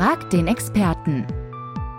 [0.00, 1.26] Frag den Experten.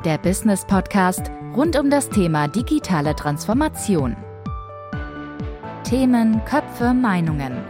[0.04, 4.18] Der Business Podcast rund um das Thema digitale Transformation.
[5.84, 7.64] Themen, Köpfe, Meinungen.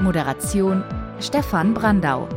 [0.00, 0.82] Moderation
[1.20, 2.28] Stefan Brandau.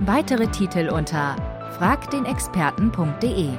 [0.00, 1.36] Weitere Titel unter
[1.78, 3.50] fragdenexperten.de.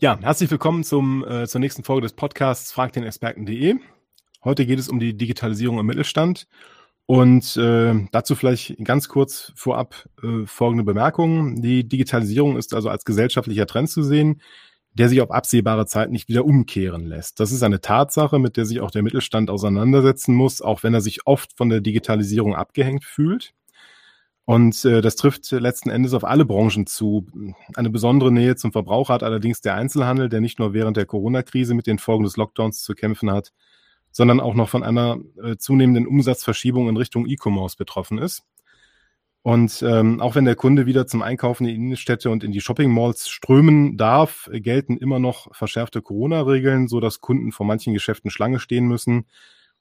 [0.00, 3.76] Ja, herzlich willkommen zum, äh, zur nächsten Folge des Podcasts fragdenexperten.de.
[4.42, 6.46] Heute geht es um die Digitalisierung im Mittelstand
[7.10, 11.62] und äh, dazu vielleicht ganz kurz vorab äh, folgende Bemerkungen.
[11.62, 14.42] Die Digitalisierung ist also als gesellschaftlicher Trend zu sehen,
[14.92, 17.40] der sich auf absehbare Zeit nicht wieder umkehren lässt.
[17.40, 21.00] Das ist eine Tatsache, mit der sich auch der Mittelstand auseinandersetzen muss, auch wenn er
[21.00, 23.54] sich oft von der Digitalisierung abgehängt fühlt.
[24.44, 27.26] Und äh, das trifft letzten Endes auf alle Branchen zu.
[27.74, 31.72] Eine besondere Nähe zum Verbraucher hat allerdings der Einzelhandel, der nicht nur während der Corona-Krise
[31.72, 33.54] mit den Folgen des Lockdowns zu kämpfen hat,
[34.18, 38.42] sondern auch noch von einer äh, zunehmenden Umsatzverschiebung in Richtung E-Commerce betroffen ist.
[39.42, 42.60] Und ähm, auch wenn der Kunde wieder zum Einkaufen in die Innenstädte und in die
[42.60, 48.58] Shopping-Malls strömen darf, gelten immer noch verschärfte Corona-Regeln, so dass Kunden vor manchen Geschäften Schlange
[48.58, 49.26] stehen müssen.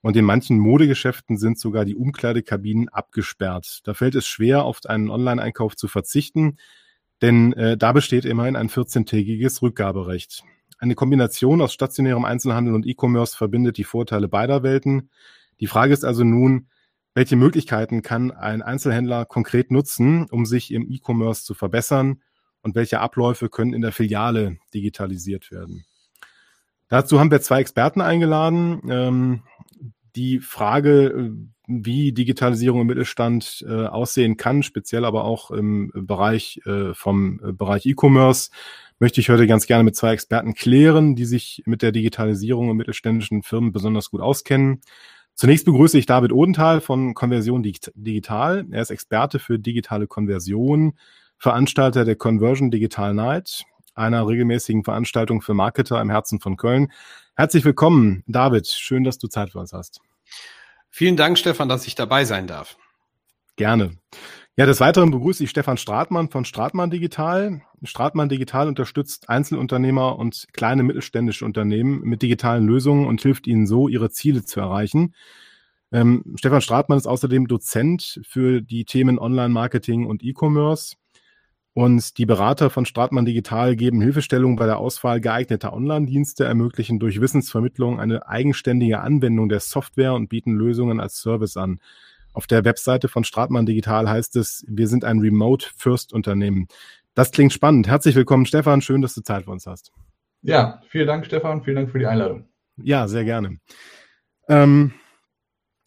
[0.02, 3.80] Und in manchen Modegeschäften sind sogar die Umkleidekabinen abgesperrt.
[3.86, 6.58] Da fällt es schwer, auf einen Online-Einkauf zu verzichten,
[7.24, 10.44] denn äh, da besteht immerhin ein 14-tägiges Rückgaberecht.
[10.78, 15.10] Eine Kombination aus stationärem Einzelhandel und E-Commerce verbindet die Vorteile beider Welten.
[15.60, 16.68] Die Frage ist also nun,
[17.16, 22.22] welche Möglichkeiten kann ein Einzelhändler konkret nutzen, um sich im E-Commerce zu verbessern
[22.62, 25.86] und welche Abläufe können in der Filiale digitalisiert werden?
[26.90, 28.82] Dazu haben wir zwei Experten eingeladen.
[28.88, 29.44] Ähm,
[30.16, 31.34] die Frage,
[31.68, 37.86] wie Digitalisierung im Mittelstand äh, aussehen kann, speziell aber auch im Bereich äh, vom Bereich
[37.86, 38.52] E-Commerce,
[39.00, 42.78] möchte ich heute ganz gerne mit zwei Experten klären, die sich mit der Digitalisierung in
[42.78, 44.82] mittelständischen Firmen besonders gut auskennen.
[45.36, 48.66] Zunächst begrüße ich David Odenthal von Konversion Digital.
[48.72, 50.98] Er ist Experte für digitale Konversion,
[51.38, 56.92] Veranstalter der Conversion Digital Night, einer regelmäßigen Veranstaltung für Marketer im Herzen von Köln.
[57.36, 58.68] Herzlich willkommen, David.
[58.68, 60.02] Schön, dass du Zeit für uns hast.
[60.90, 62.78] Vielen Dank, Stefan, dass ich dabei sein darf.
[63.58, 63.98] Gerne.
[64.60, 67.62] Ja, des Weiteren begrüße ich Stefan Stratmann von Stratmann Digital.
[67.84, 73.88] Stratmann Digital unterstützt Einzelunternehmer und kleine mittelständische Unternehmen mit digitalen Lösungen und hilft ihnen so,
[73.88, 75.14] ihre Ziele zu erreichen.
[75.92, 80.96] Ähm, Stefan Stratmann ist außerdem Dozent für die Themen Online-Marketing und E-Commerce.
[81.74, 87.22] Und die Berater von Stratmann Digital geben Hilfestellung bei der Auswahl geeigneter Online-Dienste, ermöglichen durch
[87.22, 91.80] Wissensvermittlung eine eigenständige Anwendung der Software und bieten Lösungen als Service an.
[92.38, 96.68] Auf der Webseite von Stratmann Digital heißt es, wir sind ein Remote-First-Unternehmen.
[97.16, 97.88] Das klingt spannend.
[97.88, 98.82] Herzlich willkommen, Stefan.
[98.82, 99.92] Schön, dass du Zeit für uns hast.
[100.44, 101.64] Ja, vielen Dank, Stefan.
[101.64, 102.48] Vielen Dank für die Einladung.
[102.76, 103.58] Ja, sehr gerne.
[104.48, 104.94] Ähm,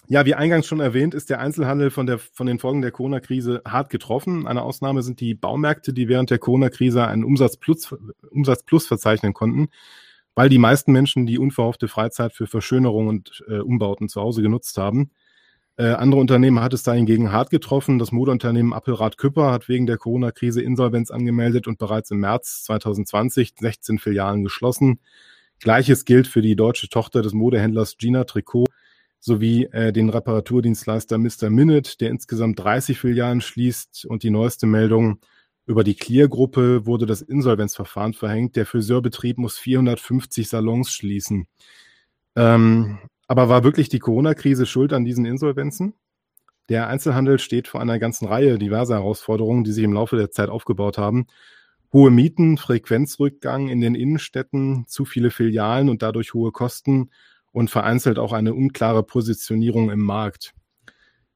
[0.08, 3.62] ja, wie eingangs schon erwähnt, ist der Einzelhandel von, der, von den Folgen der Corona-Krise
[3.64, 4.48] hart getroffen.
[4.48, 7.94] Eine Ausnahme sind die Baumärkte, die während der Corona-Krise einen Umsatzplus,
[8.28, 9.68] Umsatzplus verzeichnen konnten,
[10.34, 14.78] weil die meisten Menschen die unverhoffte Freizeit für Verschönerung und äh, Umbauten zu Hause genutzt
[14.78, 15.12] haben.
[15.80, 17.98] Äh, andere Unternehmen hat es da hingegen hart getroffen.
[17.98, 23.54] Das Modeunternehmen Appelrad Küpper hat wegen der Corona-Krise Insolvenz angemeldet und bereits im März 2020
[23.58, 25.00] 16 Filialen geschlossen.
[25.58, 28.68] Gleiches gilt für die deutsche Tochter des Modehändlers Gina Tricot
[29.20, 31.48] sowie äh, den Reparaturdienstleister Mr.
[31.48, 34.04] Minute, der insgesamt 30 Filialen schließt.
[34.04, 35.20] Und die neueste Meldung
[35.64, 38.54] über die Clear-Gruppe wurde das Insolvenzverfahren verhängt.
[38.56, 41.46] Der Friseurbetrieb muss 450 Salons schließen.
[42.36, 42.98] Ähm,
[43.30, 45.94] aber war wirklich die Corona-Krise schuld an diesen Insolvenzen?
[46.68, 50.48] Der Einzelhandel steht vor einer ganzen Reihe diverser Herausforderungen, die sich im Laufe der Zeit
[50.48, 51.28] aufgebaut haben.
[51.92, 57.10] Hohe Mieten, Frequenzrückgang in den Innenstädten, zu viele Filialen und dadurch hohe Kosten
[57.52, 60.52] und vereinzelt auch eine unklare Positionierung im Markt.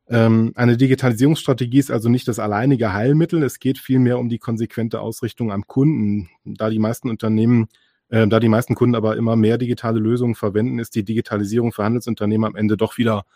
[0.09, 3.41] Ähm, eine Digitalisierungsstrategie ist also nicht das alleinige Heilmittel.
[3.45, 6.29] Es geht vielmehr um die konsequente Ausrichtung am Kunden.
[6.45, 7.69] Da die meisten Unternehmen
[8.15, 11.83] äh, da die meisten Kunden aber immer mehr digitale Lösungen verwenden, ist die Digitalisierung für
[11.83, 13.27] Handelsunternehmen am Ende doch wieder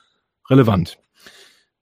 [0.48, 0.98] relevant.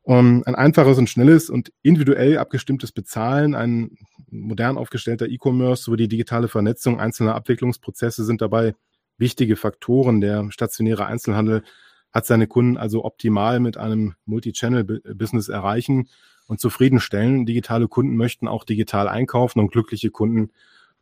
[0.03, 3.99] Um, ein einfaches und schnelles und individuell abgestimmtes Bezahlen, ein
[4.31, 8.75] modern aufgestellter E-Commerce sowie die digitale Vernetzung einzelner Abwicklungsprozesse sind dabei
[9.19, 10.23] wichtige Faktoren.
[10.23, 11.65] Der stationäre Einzelhandel
[12.13, 16.09] hat seine Kunden also optimal mit einem Multi-Channel-Business erreichen
[16.47, 17.45] und zufriedenstellen.
[17.45, 20.51] Digitale Kunden möchten auch digital einkaufen und glückliche Kunden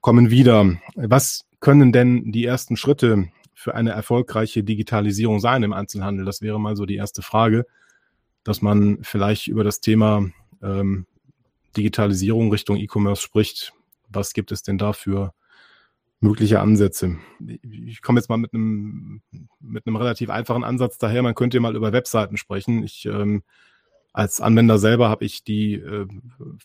[0.00, 0.76] kommen wieder.
[0.96, 6.26] Was können denn die ersten Schritte für eine erfolgreiche Digitalisierung sein im Einzelhandel?
[6.26, 7.64] Das wäre mal so die erste Frage,
[8.44, 10.28] dass man vielleicht über das Thema
[10.62, 11.06] ähm,
[11.74, 13.72] Digitalisierung Richtung E-Commerce spricht.
[14.10, 15.32] Was gibt es denn da für
[16.20, 17.16] mögliche Ansätze?
[17.62, 19.22] Ich komme jetzt mal mit einem,
[19.58, 21.22] mit einem relativ einfachen Ansatz daher.
[21.22, 22.82] Man könnte mal über Webseiten sprechen.
[22.82, 23.42] Ich ähm,
[24.14, 26.06] als Anwender selber habe ich die, äh,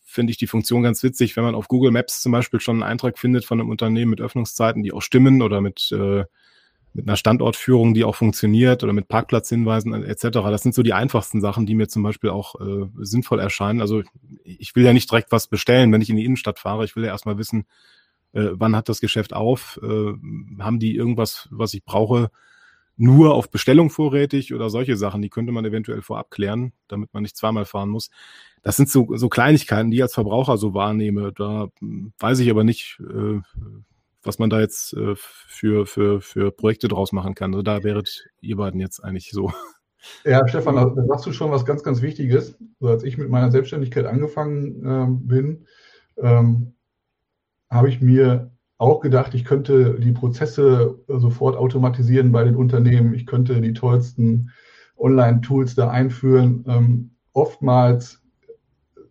[0.06, 2.92] finde ich die Funktion ganz witzig, wenn man auf Google Maps zum Beispiel schon einen
[2.92, 6.25] Eintrag findet von einem Unternehmen mit Öffnungszeiten, die auch stimmen oder mit, äh,
[6.94, 10.28] mit einer Standortführung, die auch funktioniert oder mit Parkplatzhinweisen etc.
[10.31, 13.81] Das sind so die einfachsten Sachen, die mir zum Beispiel auch äh, sinnvoll erscheinen.
[13.81, 14.04] Also
[14.44, 16.86] ich will ja nicht direkt was bestellen, wenn ich in die Innenstadt fahre.
[16.86, 17.66] Ich will ja erstmal wissen,
[18.34, 20.13] äh, wann hat das Geschäft auf, äh,
[20.60, 22.30] haben die irgendwas, was ich brauche,
[23.00, 27.24] nur auf Bestellung vorrätig oder solche Sachen, die könnte man eventuell vorab klären, damit man
[27.24, 28.10] nicht zweimal fahren muss.
[28.62, 31.31] Das sind so, so Kleinigkeiten, die ich als Verbraucher so wahrnehme.
[31.31, 31.69] Da
[32.19, 33.40] weiß ich aber nicht, äh,
[34.22, 37.54] was man da jetzt äh, für, für, für Projekte draus machen kann.
[37.54, 39.54] Also da wäret ihr beiden jetzt eigentlich so.
[40.24, 42.57] Ja, Stefan, da sagst du schon was ganz, ganz Wichtiges.
[42.80, 45.68] Also als ich mit meiner Selbstständigkeit angefangen ähm, bin,
[46.18, 46.74] ähm,
[47.69, 53.14] habe ich mir auch gedacht, ich könnte die Prozesse sofort automatisieren bei den Unternehmen.
[53.14, 54.52] Ich könnte die tollsten
[54.98, 56.64] Online-Tools da einführen.
[56.68, 58.22] Ähm, oftmals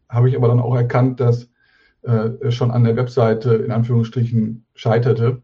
[0.08, 1.50] habe ich aber dann auch erkannt, dass
[2.02, 5.42] äh, schon an der Webseite in Anführungsstrichen scheiterte,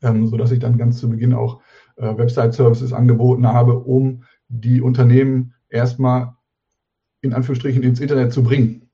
[0.00, 1.60] ähm, so dass ich dann ganz zu Beginn auch
[1.96, 6.34] äh, Website-Services angeboten habe, um die Unternehmen erstmal
[7.20, 8.90] in Anführungsstrichen ins Internet zu bringen.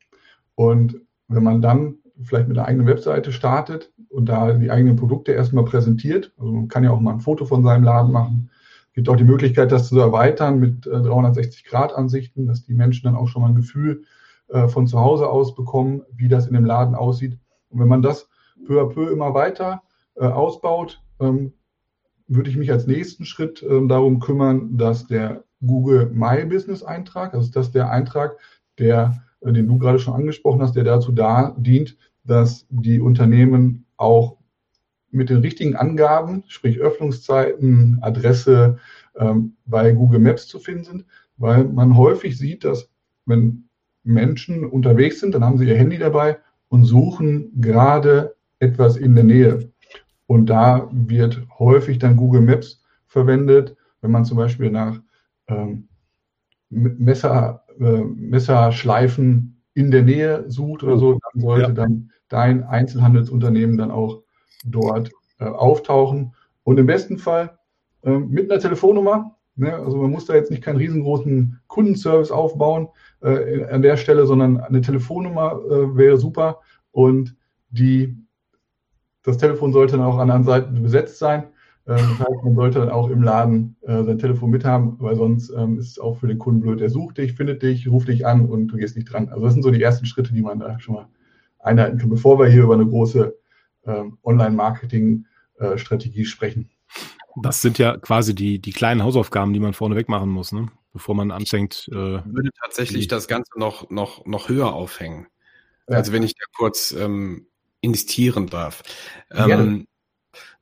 [0.54, 0.98] Und
[1.28, 5.66] wenn man dann vielleicht mit einer eigenen Webseite startet und da die eigenen Produkte erstmal
[5.66, 6.32] präsentiert.
[6.38, 8.50] Also man kann ja auch mal ein Foto von seinem Laden machen.
[8.88, 13.14] Es gibt auch die Möglichkeit, das zu erweitern mit 360-Grad-Ansichten, äh, dass die Menschen dann
[13.14, 14.04] auch schon mal ein Gefühl
[14.48, 17.38] äh, von zu Hause aus bekommen, wie das in dem Laden aussieht.
[17.68, 18.26] Und wenn man das
[18.66, 19.82] peu à peu immer weiter
[20.14, 21.52] äh, ausbaut, ähm,
[22.26, 27.34] würde ich mich als nächsten Schritt ähm, darum kümmern, dass der Google My Business Eintrag,
[27.34, 28.38] also das der Eintrag,
[28.78, 34.38] der den du gerade schon angesprochen hast, der dazu da dient, dass die Unternehmen auch
[35.10, 38.78] mit den richtigen Angaben, sprich Öffnungszeiten, Adresse,
[39.16, 41.04] ähm, bei Google Maps zu finden sind,
[41.36, 42.90] weil man häufig sieht, dass
[43.24, 43.68] wenn
[44.02, 46.38] Menschen unterwegs sind, dann haben sie ihr Handy dabei
[46.68, 49.72] und suchen gerade etwas in der Nähe.
[50.26, 55.00] Und da wird häufig dann Google Maps verwendet, wenn man zum Beispiel nach
[55.48, 55.88] ähm,
[56.68, 61.72] Messer äh, Messerschleifen in der Nähe sucht oder so, dann sollte ja.
[61.72, 64.22] dann dein Einzelhandelsunternehmen dann auch
[64.64, 66.34] dort äh, auftauchen.
[66.64, 67.58] Und im besten Fall
[68.02, 69.36] äh, mit einer Telefonnummer.
[69.56, 69.74] Ne?
[69.74, 72.88] Also man muss da jetzt nicht keinen riesengroßen Kundenservice aufbauen
[73.22, 76.60] äh, an der Stelle, sondern eine Telefonnummer äh, wäre super.
[76.90, 77.36] Und
[77.70, 78.16] die,
[79.22, 81.44] das Telefon sollte dann auch an anderen Seiten besetzt sein.
[81.86, 85.50] Ähm, das heißt, man sollte dann auch im Laden äh, sein Telefon mithaben, weil sonst
[85.50, 86.80] ähm, ist es auch für den Kunden blöd.
[86.80, 89.28] Er sucht dich, findet dich, ruft dich an und du gehst nicht dran.
[89.28, 91.08] Also das sind so die ersten Schritte, die man da schon mal
[91.66, 93.36] einhalten kann, bevor wir hier über eine große
[93.86, 96.70] ähm, Online-Marketing-Strategie äh, sprechen.
[97.42, 100.68] Das sind ja quasi die, die kleinen Hausaufgaben, die man vorneweg machen muss, ne?
[100.92, 101.88] bevor man anfängt.
[101.92, 105.26] Äh, ich würde tatsächlich das Ganze noch, noch, noch höher aufhängen.
[105.88, 105.96] Ja.
[105.96, 107.46] Also wenn ich da kurz ähm,
[107.80, 108.82] investieren darf.
[109.30, 109.86] Ähm,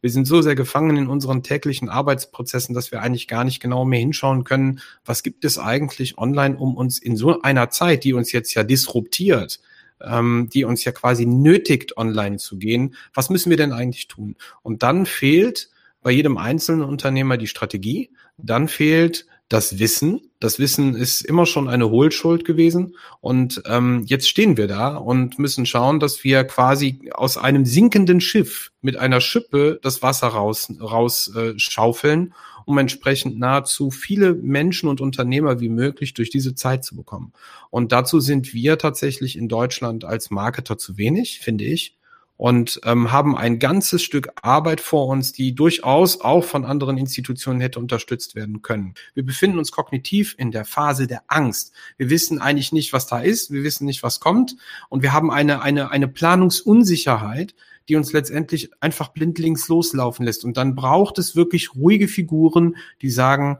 [0.00, 3.84] wir sind so sehr gefangen in unseren täglichen Arbeitsprozessen, dass wir eigentlich gar nicht genau
[3.84, 8.12] mehr hinschauen können, was gibt es eigentlich online, um uns in so einer Zeit, die
[8.12, 9.60] uns jetzt ja disruptiert,
[10.08, 14.36] ähm, die uns ja quasi nötigt, online zu gehen, was müssen wir denn eigentlich tun?
[14.62, 15.70] Und dann fehlt
[16.02, 20.30] bei jedem einzelnen Unternehmer die Strategie, dann fehlt das Wissen.
[20.40, 22.96] Das Wissen ist immer schon eine Hohlschuld gewesen.
[23.20, 28.20] Und ähm, jetzt stehen wir da und müssen schauen, dass wir quasi aus einem sinkenden
[28.20, 31.58] Schiff mit einer Schippe das Wasser raus, raus äh,
[32.64, 37.32] um entsprechend nahezu viele Menschen und Unternehmer wie möglich durch diese Zeit zu bekommen.
[37.70, 41.96] Und dazu sind wir tatsächlich in Deutschland als Marketer zu wenig, finde ich
[42.36, 47.60] und ähm, haben ein ganzes Stück Arbeit vor uns, die durchaus auch von anderen Institutionen
[47.60, 48.94] hätte unterstützt werden können.
[49.14, 51.72] Wir befinden uns kognitiv in der Phase der Angst.
[51.96, 54.56] Wir wissen eigentlich nicht, was da ist, wir wissen nicht, was kommt
[54.88, 57.54] und wir haben eine, eine, eine Planungsunsicherheit,
[57.88, 60.44] die uns letztendlich einfach blindlings loslaufen lässt.
[60.44, 63.58] Und dann braucht es wirklich ruhige Figuren, die sagen,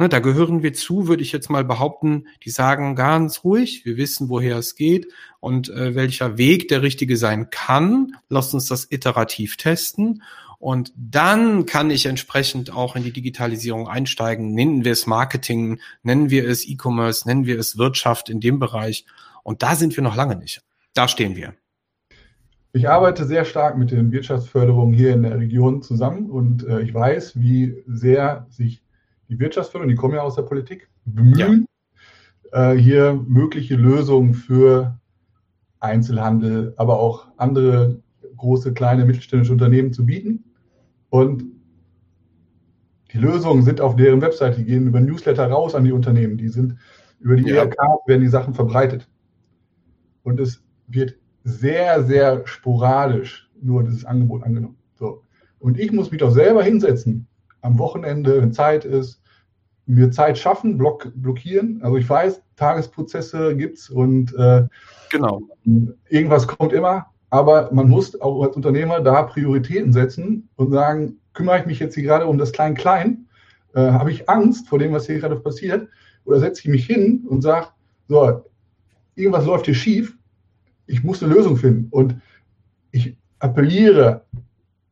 [0.00, 3.96] Ne, da gehören wir zu, würde ich jetzt mal behaupten, die sagen ganz ruhig, wir
[3.96, 5.08] wissen, woher es geht
[5.40, 8.14] und äh, welcher Weg der richtige sein kann.
[8.28, 10.22] Lasst uns das iterativ testen.
[10.60, 14.54] Und dann kann ich entsprechend auch in die Digitalisierung einsteigen.
[14.54, 19.04] Nennen wir es Marketing, nennen wir es E-Commerce, nennen wir es Wirtschaft in dem Bereich.
[19.42, 20.62] Und da sind wir noch lange nicht.
[20.94, 21.54] Da stehen wir.
[22.78, 26.94] Ich arbeite sehr stark mit den Wirtschaftsförderungen hier in der Region zusammen und äh, ich
[26.94, 28.84] weiß, wie sehr sich
[29.28, 31.66] die Wirtschaftsförderung, die kommen ja aus der Politik, bemühen,
[32.52, 32.74] ja.
[32.74, 34.96] äh, hier mögliche Lösungen für
[35.80, 38.00] Einzelhandel, aber auch andere
[38.36, 40.44] große, kleine, mittelständische Unternehmen zu bieten.
[41.10, 41.46] Und
[43.12, 46.48] die Lösungen sind auf deren Website, die gehen über Newsletter raus an die Unternehmen, die
[46.48, 46.76] sind
[47.18, 47.56] Über die ja.
[47.56, 49.08] ERK werden die Sachen verbreitet.
[50.22, 51.16] Und es wird
[51.48, 54.76] sehr, sehr sporadisch nur dieses Angebot angenommen.
[54.98, 55.22] So.
[55.58, 57.26] Und ich muss mich doch selber hinsetzen,
[57.62, 59.20] am Wochenende, wenn Zeit ist,
[59.86, 61.80] mir Zeit schaffen, block, blockieren.
[61.82, 64.66] Also ich weiß, Tagesprozesse gibt es und äh,
[65.10, 65.40] genau.
[66.08, 71.60] irgendwas kommt immer, aber man muss auch als Unternehmer da Prioritäten setzen und sagen, kümmere
[71.60, 73.26] ich mich jetzt hier gerade um das Klein-Klein?
[73.74, 75.88] Äh, Habe ich Angst vor dem, was hier gerade passiert?
[76.24, 77.68] Oder setze ich mich hin und sage,
[78.08, 78.44] so,
[79.14, 80.18] irgendwas läuft hier schief,
[80.88, 81.88] ich muss eine Lösung finden.
[81.90, 82.16] Und
[82.90, 84.24] ich appelliere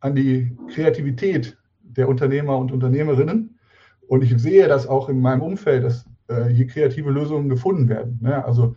[0.00, 3.58] an die Kreativität der Unternehmer und Unternehmerinnen.
[4.06, 8.20] Und ich sehe das auch in meinem Umfeld, dass äh, hier kreative Lösungen gefunden werden.
[8.22, 8.44] Ne?
[8.44, 8.76] Also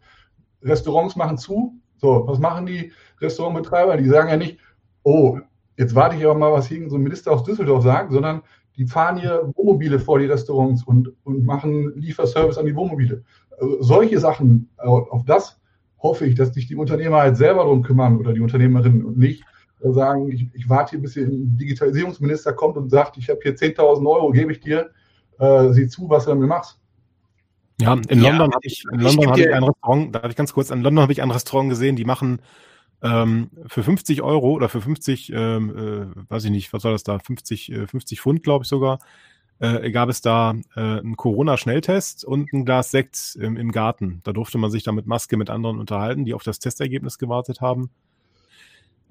[0.63, 1.75] Restaurants machen zu.
[1.97, 3.97] So, was machen die Restaurantbetreiber?
[3.97, 4.57] Die sagen ja nicht,
[5.03, 5.37] oh,
[5.77, 8.41] jetzt warte ich aber mal, was hier so ein Minister aus Düsseldorf sagt, sondern
[8.77, 13.23] die fahren hier Wohnmobile vor die Restaurants und, und machen Lieferservice an die Wohnmobile.
[13.59, 15.58] Also solche Sachen, auf das
[15.99, 19.43] hoffe ich, dass sich die Unternehmer halt selber darum kümmern oder die Unternehmerinnen und nicht
[19.81, 23.55] sagen, ich, ich warte hier, bis hier ein Digitalisierungsminister kommt und sagt, ich habe hier
[23.55, 24.89] 10.000 Euro, gebe ich dir,
[25.39, 26.79] äh, sieh zu, was du damit machst.
[27.79, 30.35] Ja, in ja, London habe ich, in London habe ich ein Restaurant, da habe ich
[30.35, 32.41] ganz kurz, in London habe ich ein Restaurant gesehen, die machen
[33.01, 37.03] ähm, für 50 Euro oder für 50, ähm, äh, weiß ich nicht, was war das
[37.03, 38.99] da, 50, äh, 50 Pfund, glaube ich sogar,
[39.59, 44.21] äh, gab es da äh, einen Corona-Schnelltest und ein Glas Sekt im, im Garten.
[44.23, 47.61] Da durfte man sich da mit Maske mit anderen unterhalten, die auf das Testergebnis gewartet
[47.61, 47.89] haben.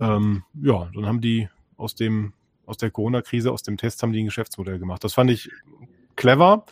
[0.00, 2.32] Ähm, ja, dann haben die aus dem,
[2.66, 5.04] aus der Corona-Krise, aus dem Test haben die ein Geschäftsmodell gemacht.
[5.04, 5.50] Das fand ich
[6.16, 6.64] clever,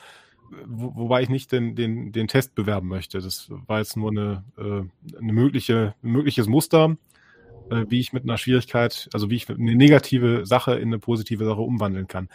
[0.67, 3.21] wo, wobei ich nicht den, den, den Test bewerben möchte.
[3.21, 6.97] Das war jetzt nur eine, äh, eine mögliche, ein mögliches Muster,
[7.71, 11.45] äh, wie ich mit einer Schwierigkeit, also wie ich eine negative Sache in eine positive
[11.45, 12.29] Sache umwandeln kann.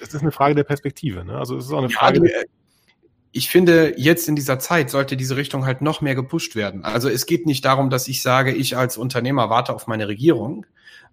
[0.00, 1.24] Es ist eine Frage der Perspektive.
[1.24, 1.38] Ne?
[1.38, 2.20] Also es ist auch eine Frage.
[2.28, 2.42] Ja,
[3.32, 6.84] ich finde, jetzt in dieser Zeit sollte diese Richtung halt noch mehr gepusht werden.
[6.84, 10.66] Also es geht nicht darum, dass ich sage, ich als Unternehmer warte auf meine Regierung.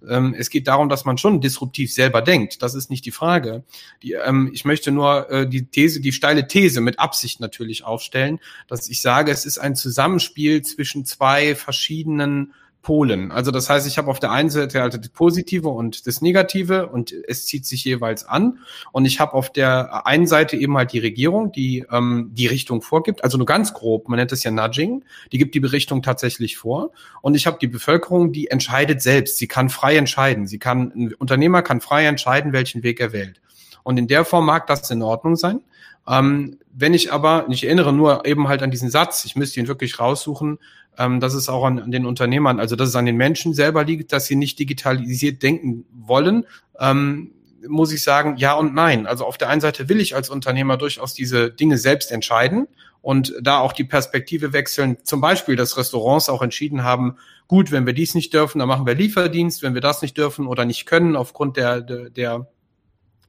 [0.08, 2.62] Ähm, es geht darum, dass man schon disruptiv selber denkt.
[2.62, 3.64] Das ist nicht die Frage.
[4.04, 8.40] Die, ähm, ich möchte nur äh, die These, die steile These mit Absicht natürlich aufstellen,
[8.68, 12.54] dass ich sage, es ist ein Zusammenspiel zwischen zwei verschiedenen
[12.90, 13.32] Polen.
[13.32, 16.88] Also das heißt, ich habe auf der einen Seite halt das Positive und das Negative
[16.88, 18.58] und es zieht sich jeweils an.
[18.92, 22.82] Und ich habe auf der einen Seite eben halt die Regierung, die ähm, die Richtung
[22.82, 26.58] vorgibt, also nur ganz grob, man nennt es ja Nudging, die gibt die Richtung tatsächlich
[26.58, 26.90] vor.
[27.22, 29.38] Und ich habe die Bevölkerung, die entscheidet selbst.
[29.38, 30.48] Sie kann frei entscheiden.
[30.48, 33.40] Sie kann, ein Unternehmer kann frei entscheiden, welchen Weg er wählt.
[33.84, 35.62] Und in der Form mag das in Ordnung sein.
[36.08, 39.68] Ähm, wenn ich aber, ich erinnere nur eben halt an diesen Satz, ich müsste ihn
[39.68, 40.58] wirklich raussuchen,
[40.98, 43.84] ähm, dass es auch an, an, den Unternehmern, also dass es an den Menschen selber
[43.84, 46.46] liegt, dass sie nicht digitalisiert denken wollen,
[46.80, 47.32] ähm,
[47.68, 49.06] muss ich sagen, ja und nein.
[49.06, 52.68] Also auf der einen Seite will ich als Unternehmer durchaus diese Dinge selbst entscheiden
[53.02, 54.98] und da auch die Perspektive wechseln.
[55.04, 57.18] Zum Beispiel, dass Restaurants auch entschieden haben,
[57.48, 60.48] gut, wenn wir dies nicht dürfen, dann machen wir Lieferdienst, wenn wir das nicht dürfen
[60.48, 62.48] oder nicht können aufgrund der, der, der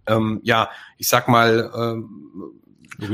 [0.07, 2.61] ähm, ja, ich sag mal, ähm,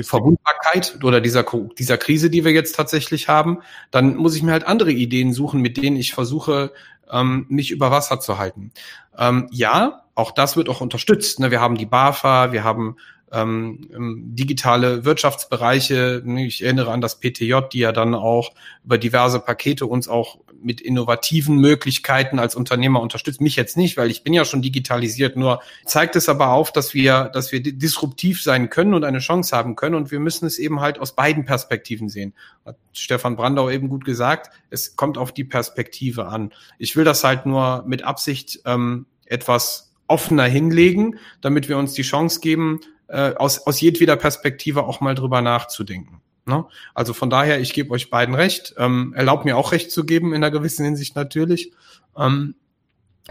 [0.02, 1.45] Verwundbarkeit oder dieser,
[1.78, 3.59] dieser Krise, die wir jetzt tatsächlich haben,
[3.90, 6.73] dann muss ich mir halt andere Ideen suchen, mit denen ich versuche,
[7.11, 8.73] ähm, mich über Wasser zu halten.
[9.16, 11.40] Ähm, ja, auch das wird auch unterstützt.
[11.40, 11.50] Ne?
[11.50, 12.97] Wir haben die BAFA, wir haben
[13.33, 16.23] ähm, ähm digitale Wirtschaftsbereiche.
[16.38, 18.52] Ich erinnere an das PTJ, die ja dann auch
[18.85, 23.40] über diverse Pakete uns auch mit innovativen Möglichkeiten als Unternehmer unterstützt.
[23.40, 25.36] Mich jetzt nicht, weil ich bin ja schon digitalisiert.
[25.36, 29.56] Nur zeigt es aber auf, dass wir, dass wir disruptiv sein können und eine Chance
[29.56, 29.94] haben können.
[29.94, 32.34] Und wir müssen es eben halt aus beiden Perspektiven sehen.
[32.64, 34.50] Hat Stefan Brandau eben gut gesagt.
[34.70, 36.52] Es kommt auf die Perspektive an.
[36.78, 42.02] Ich will das halt nur mit Absicht ähm, etwas offener hinlegen, damit wir uns die
[42.02, 46.20] Chance geben, äh, aus, aus jedweder Perspektive auch mal drüber nachzudenken.
[46.47, 46.65] Ne?
[46.95, 48.75] Also von daher, ich gebe euch beiden recht.
[48.79, 51.73] Ähm, erlaubt mir auch recht zu geben in einer gewissen Hinsicht natürlich.
[52.17, 52.55] Ähm,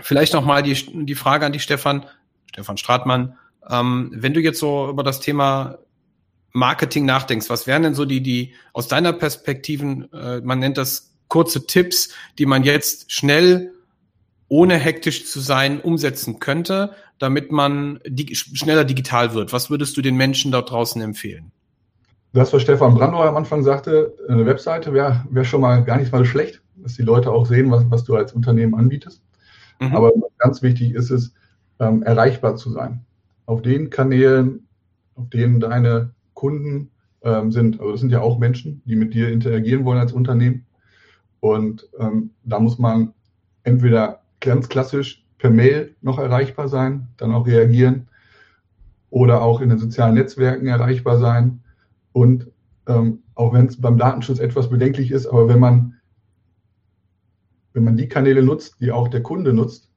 [0.02, 2.06] vielleicht noch mal die, die Frage an die Stefan,
[2.52, 3.38] Stefan Stratmann.
[3.70, 5.80] Ähm, wenn du jetzt so über das Thema
[6.52, 11.14] Marketing nachdenkst, was wären denn so die, die aus deiner Perspektiven, äh, man nennt das
[11.28, 13.74] kurze Tipps, die man jetzt schnell,
[14.48, 19.54] ohne hektisch zu sein, umsetzen könnte, damit man die, schneller digital wird?
[19.54, 21.52] Was würdest du den Menschen dort draußen empfehlen?
[22.36, 26.12] Das, was Stefan Brandauer am Anfang sagte, eine Webseite wäre wär schon mal gar nicht
[26.12, 29.24] mal schlecht, dass die Leute auch sehen, was, was du als Unternehmen anbietest.
[29.80, 29.96] Mhm.
[29.96, 31.34] Aber ganz wichtig ist es,
[31.80, 33.06] ähm, erreichbar zu sein.
[33.46, 34.68] Auf den Kanälen,
[35.16, 37.80] auf denen deine Kunden ähm, sind.
[37.80, 40.66] Also das sind ja auch Menschen, die mit dir interagieren wollen als Unternehmen.
[41.40, 43.14] Und ähm, da muss man
[43.64, 48.10] entweder ganz klassisch per Mail noch erreichbar sein, dann auch reagieren
[49.10, 51.62] oder auch in den sozialen Netzwerken erreichbar sein
[52.16, 52.50] und
[52.88, 55.96] ähm, auch wenn es beim Datenschutz etwas bedenklich ist, aber wenn man,
[57.74, 59.92] wenn man die Kanäle nutzt, die auch der Kunde nutzt,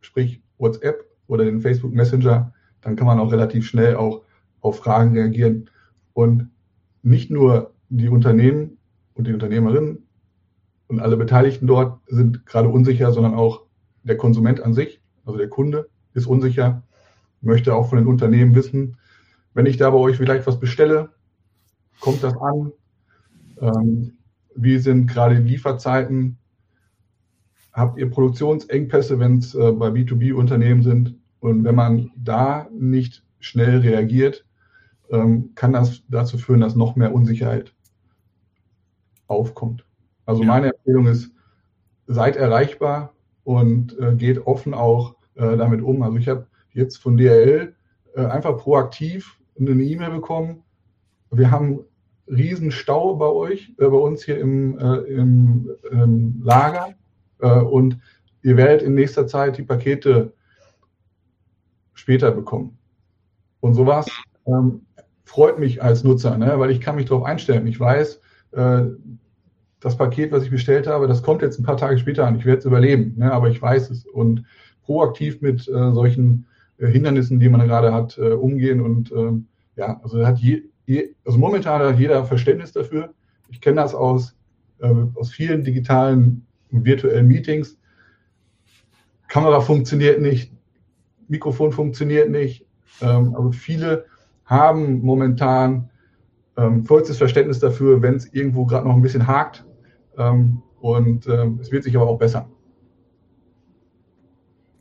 [0.00, 4.22] sprich WhatsApp oder den Facebook Messenger, dann kann man auch relativ schnell auch
[4.60, 5.68] auf Fragen reagieren.
[6.14, 6.48] Und
[7.02, 8.78] nicht nur die Unternehmen
[9.12, 10.08] und die Unternehmerinnen
[10.86, 13.66] und alle Beteiligten dort sind gerade unsicher, sondern auch
[14.04, 16.82] der Konsument an sich, also der Kunde ist unsicher,
[17.42, 18.96] möchte auch von den Unternehmen wissen,
[19.52, 21.10] wenn ich da bei euch vielleicht was bestelle,
[22.00, 22.72] kommt das an?
[23.60, 24.18] Ähm,
[24.54, 26.38] wie sind gerade die Lieferzeiten?
[27.72, 31.14] Habt ihr Produktionsengpässe, wenn es äh, bei B2B-Unternehmen sind?
[31.40, 34.44] Und wenn man da nicht schnell reagiert,
[35.10, 37.72] ähm, kann das dazu führen, dass noch mehr Unsicherheit
[39.28, 39.84] aufkommt.
[40.26, 40.48] Also ja.
[40.48, 41.32] meine Empfehlung ist,
[42.06, 43.14] seid erreichbar
[43.44, 46.02] und äh, geht offen auch äh, damit um.
[46.02, 47.74] Also ich habe jetzt von DRL
[48.14, 50.62] äh, einfach proaktiv eine E-Mail bekommen.
[51.30, 51.80] Wir haben
[52.30, 56.94] riesen Stau bei euch, äh, bei uns hier im, äh, im ähm, Lager
[57.40, 57.98] äh, und
[58.42, 60.32] ihr werdet in nächster Zeit die Pakete
[61.94, 62.78] später bekommen.
[63.60, 64.08] Und sowas
[64.46, 64.82] ähm,
[65.24, 66.58] freut mich als Nutzer, ne?
[66.58, 67.66] weil ich kann mich darauf einstellen.
[67.66, 68.20] Ich weiß,
[68.52, 68.82] äh,
[69.80, 72.36] das Paket, was ich bestellt habe, das kommt jetzt ein paar Tage später an.
[72.36, 73.32] Ich werde es überleben, ne?
[73.32, 74.06] aber ich weiß es.
[74.06, 74.44] Und
[74.84, 76.46] proaktiv mit äh, solchen
[76.78, 78.80] Hindernissen, die man gerade hat, umgehen.
[78.80, 80.62] Und ähm, ja, also hat je,
[81.24, 83.14] also momentan hat jeder Verständnis dafür.
[83.50, 84.36] Ich kenne das aus,
[84.80, 87.78] äh, aus vielen digitalen und virtuellen Meetings.
[89.28, 90.52] Kamera funktioniert nicht,
[91.28, 92.66] Mikrofon funktioniert nicht.
[93.00, 94.06] Ähm, also viele
[94.44, 95.90] haben momentan
[96.56, 99.64] ähm, vollstes Verständnis dafür, wenn es irgendwo gerade noch ein bisschen hakt.
[100.16, 102.46] Ähm, und ähm, es wird sich aber auch bessern.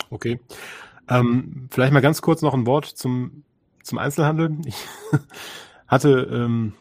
[0.10, 0.40] Okay.
[1.10, 3.44] Ähm, vielleicht mal ganz kurz noch ein Wort zum,
[3.84, 4.58] zum Einzelhandel.
[4.66, 4.88] Ich
[5.88, 6.74] hatte ähm,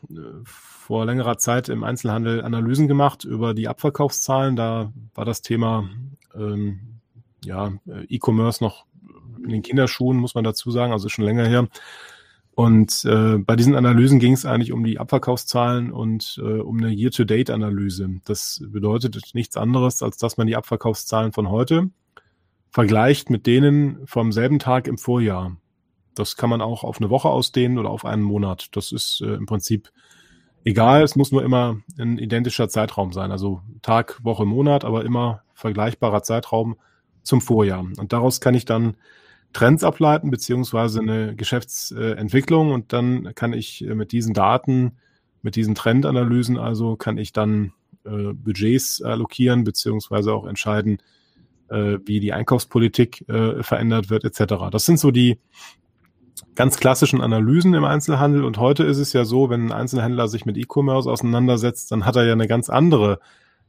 [0.45, 4.57] vor längerer Zeit im Einzelhandel Analysen gemacht über die Abverkaufszahlen.
[4.57, 5.89] Da war das Thema
[6.35, 7.01] ähm,
[7.45, 7.73] ja,
[8.09, 8.87] E-Commerce noch
[9.43, 11.69] in den Kinderschuhen, muss man dazu sagen, also schon länger her.
[12.57, 16.91] Und äh, bei diesen Analysen ging es eigentlich um die Abverkaufszahlen und äh, um eine
[16.91, 18.21] Year-to-Date-Analyse.
[18.25, 21.91] Das bedeutet nichts anderes, als dass man die Abverkaufszahlen von heute
[22.71, 25.57] vergleicht mit denen vom selben Tag im Vorjahr.
[26.19, 28.69] Das kann man auch auf eine Woche ausdehnen oder auf einen Monat.
[28.73, 29.93] Das ist äh, im Prinzip
[30.65, 31.03] egal.
[31.03, 33.31] Es muss nur immer ein identischer Zeitraum sein.
[33.31, 36.77] Also Tag, Woche, Monat, aber immer vergleichbarer Zeitraum
[37.23, 37.87] zum Vorjahr.
[37.99, 38.97] Und daraus kann ich dann
[39.53, 42.73] Trends ableiten, beziehungsweise eine Geschäftsentwicklung.
[42.73, 44.97] Und dann kann ich äh, mit diesen Daten,
[45.43, 47.73] mit diesen Trendanalysen also, kann ich dann
[48.05, 50.99] äh, Budgets allokieren, beziehungsweise auch entscheiden,
[51.69, 54.71] äh, wie die Einkaufspolitik äh, verändert wird, etc.
[54.71, 55.39] Das sind so die
[56.55, 58.45] ganz klassischen Analysen im Einzelhandel.
[58.45, 62.17] Und heute ist es ja so, wenn ein Einzelhändler sich mit E-Commerce auseinandersetzt, dann hat
[62.17, 63.21] er ja eine ganz andere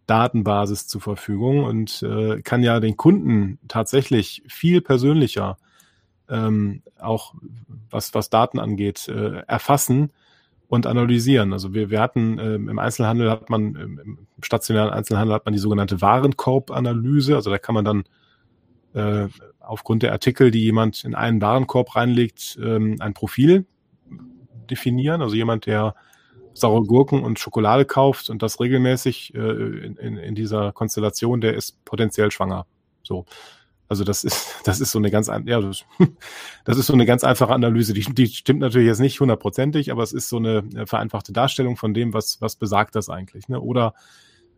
[0.05, 5.57] Datenbasis zur Verfügung und äh, kann ja den Kunden tatsächlich viel persönlicher
[6.29, 7.33] ähm, auch
[7.89, 10.11] was, was Daten angeht, äh, erfassen
[10.67, 11.53] und analysieren.
[11.53, 15.59] Also wir, wir hatten ähm, im Einzelhandel hat man, im stationären Einzelhandel hat man die
[15.59, 17.35] sogenannte Warenkorbanalyse.
[17.35, 18.03] Also da kann man dann
[18.97, 19.27] äh,
[19.59, 23.65] aufgrund der Artikel, die jemand in einen Warenkorb reinlegt, ähm, ein Profil
[24.69, 25.21] definieren.
[25.21, 25.95] Also jemand, der
[26.53, 31.53] saure Gurken und Schokolade kauft und das regelmäßig äh, in, in, in dieser Konstellation, der
[31.53, 32.65] ist potenziell schwanger.
[33.03, 33.25] So.
[33.87, 35.85] Also das ist, das ist so eine ganz, ja, das,
[36.65, 37.93] das ist so eine ganz einfache Analyse.
[37.93, 41.77] Die, die stimmt natürlich jetzt nicht hundertprozentig, aber es ist so eine äh, vereinfachte Darstellung
[41.77, 43.47] von dem, was, was besagt das eigentlich.
[43.47, 43.61] Ne?
[43.61, 43.93] Oder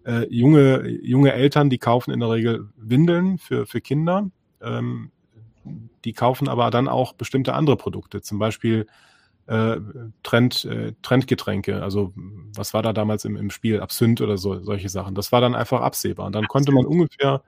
[0.09, 4.29] äh, junge, junge Eltern, die kaufen in der Regel Windeln für, für Kinder.
[4.61, 5.11] Ähm,
[6.03, 8.87] die kaufen aber dann auch bestimmte andere Produkte, zum Beispiel
[9.45, 9.77] äh,
[10.23, 11.83] Trend, äh, Trendgetränke.
[11.83, 12.13] Also
[12.55, 13.81] was war da damals im, im Spiel?
[13.81, 15.13] Absinth oder so, solche Sachen.
[15.15, 16.25] Das war dann einfach absehbar.
[16.25, 17.43] Und dann konnte man ungefähr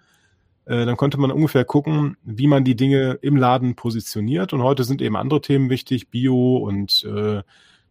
[0.66, 4.54] äh, dann konnte man ungefähr gucken, wie man die Dinge im Laden positioniert.
[4.54, 7.42] Und heute sind eben andere Themen wichtig, Bio und äh,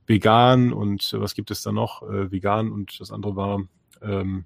[0.06, 2.02] vegan und was gibt es da noch?
[2.02, 3.62] Äh, vegan und das andere war
[4.02, 4.44] ähm,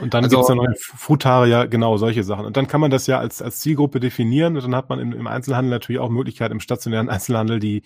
[0.00, 2.46] und dann also, gibt es dann noch Frutaria, genau, solche Sachen.
[2.46, 5.12] Und dann kann man das ja als, als Zielgruppe definieren und dann hat man im,
[5.12, 7.82] im Einzelhandel natürlich auch Möglichkeit, im stationären Einzelhandel die,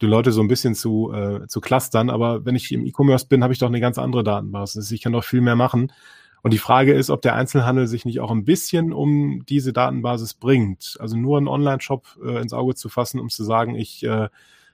[0.00, 2.10] die Leute so ein bisschen zu, äh, zu clustern.
[2.10, 4.90] Aber wenn ich im E-Commerce bin, habe ich doch eine ganz andere Datenbasis.
[4.90, 5.92] Ich kann doch viel mehr machen.
[6.42, 10.34] Und die Frage ist, ob der Einzelhandel sich nicht auch ein bisschen um diese Datenbasis
[10.34, 10.96] bringt.
[10.98, 14.28] Also nur einen Online-Shop äh, ins Auge zu fassen, um zu sagen, ich äh,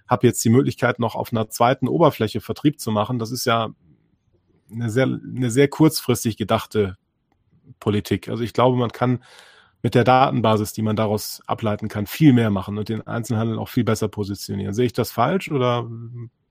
[0.08, 3.18] habe jetzt die Möglichkeit, noch auf einer zweiten Oberfläche Vertrieb zu machen.
[3.18, 3.68] Das ist ja
[4.70, 6.96] eine sehr, eine sehr kurzfristig gedachte
[7.80, 8.28] Politik.
[8.28, 9.22] Also ich glaube, man kann
[9.82, 13.68] mit der Datenbasis, die man daraus ableiten kann, viel mehr machen und den Einzelhandel auch
[13.68, 14.74] viel besser positionieren.
[14.74, 15.88] Sehe ich das falsch oder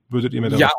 [0.10, 0.72] würdet ihr mir da Ja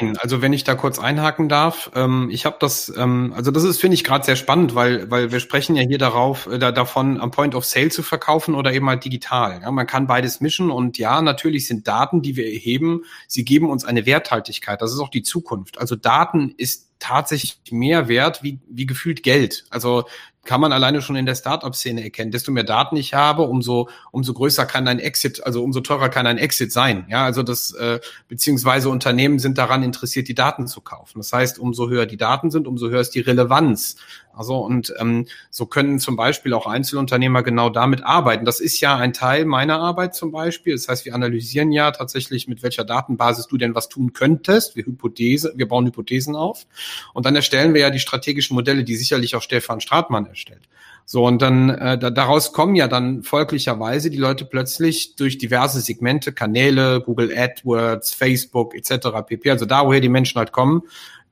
[0.00, 0.16] nein.
[0.18, 3.80] Also wenn ich da kurz einhaken darf, ähm, ich habe das, ähm, also das ist
[3.80, 7.20] finde ich gerade sehr spannend, weil weil wir sprechen ja hier darauf äh, da, davon,
[7.20, 9.60] am Point of Sale zu verkaufen oder eben halt digital.
[9.62, 13.70] Ja, man kann beides mischen und ja, natürlich sind Daten, die wir erheben, sie geben
[13.70, 14.82] uns eine Werthaltigkeit.
[14.82, 15.78] Das ist auch die Zukunft.
[15.78, 19.64] Also Daten ist tatsächlich mehr wert wie, wie gefühlt Geld.
[19.70, 20.04] Also
[20.44, 22.32] kann man alleine schon in der Startup-Szene erkennen.
[22.32, 26.26] Desto mehr Daten ich habe, umso, umso größer kann ein Exit, also umso teurer kann
[26.26, 27.06] ein Exit sein.
[27.08, 31.18] Ja, also das, äh, beziehungsweise Unternehmen sind daran interessiert, die Daten zu kaufen.
[31.18, 33.96] Das heißt, umso höher die Daten sind, umso höher ist die Relevanz.
[34.34, 38.44] Also und ähm, so können zum Beispiel auch Einzelunternehmer genau damit arbeiten.
[38.44, 40.74] Das ist ja ein Teil meiner Arbeit zum Beispiel.
[40.74, 44.74] Das heißt, wir analysieren ja tatsächlich, mit welcher Datenbasis du denn was tun könntest.
[44.74, 46.66] Wir Hypothese, wir bauen Hypothesen auf
[47.12, 50.68] und dann erstellen wir ja die strategischen Modelle, die sicherlich auch Stefan Stratmann erstellt.
[51.04, 55.80] So, und dann äh, da, daraus kommen ja dann folglicherweise die Leute plötzlich durch diverse
[55.80, 59.08] Segmente, Kanäle, Google AdWords, Facebook etc.
[59.26, 59.50] pp.
[59.50, 60.82] Also da, woher die Menschen halt kommen,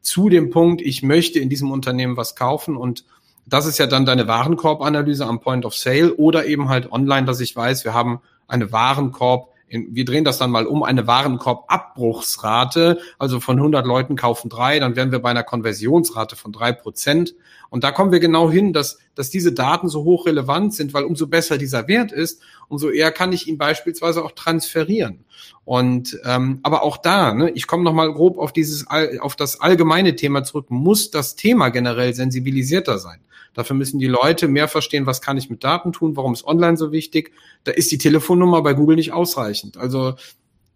[0.00, 3.04] zu dem Punkt, ich möchte in diesem Unternehmen was kaufen und
[3.46, 7.40] das ist ja dann deine Warenkorbanalyse am Point of Sale oder eben halt online, dass
[7.40, 13.38] ich weiß, wir haben eine Warenkorb wir drehen das dann mal um, eine Warenkorbabbruchsrate, also
[13.38, 17.36] von 100 Leuten kaufen drei, dann wären wir bei einer Konversionsrate von drei Prozent.
[17.68, 21.04] Und da kommen wir genau hin, dass, dass diese Daten so hoch relevant sind, weil
[21.04, 25.24] umso besser dieser Wert ist, umso eher kann ich ihn beispielsweise auch transferieren.
[25.64, 28.86] Und ähm, aber auch da, ne, ich komme noch mal grob auf dieses
[29.20, 30.66] auf das allgemeine Thema zurück.
[30.70, 33.20] Muss das Thema generell sensibilisierter sein?
[33.54, 36.76] Dafür müssen die Leute mehr verstehen, was kann ich mit Daten tun, warum ist online
[36.76, 37.32] so wichtig.
[37.64, 39.76] Da ist die Telefonnummer bei Google nicht ausreichend.
[39.76, 40.14] Also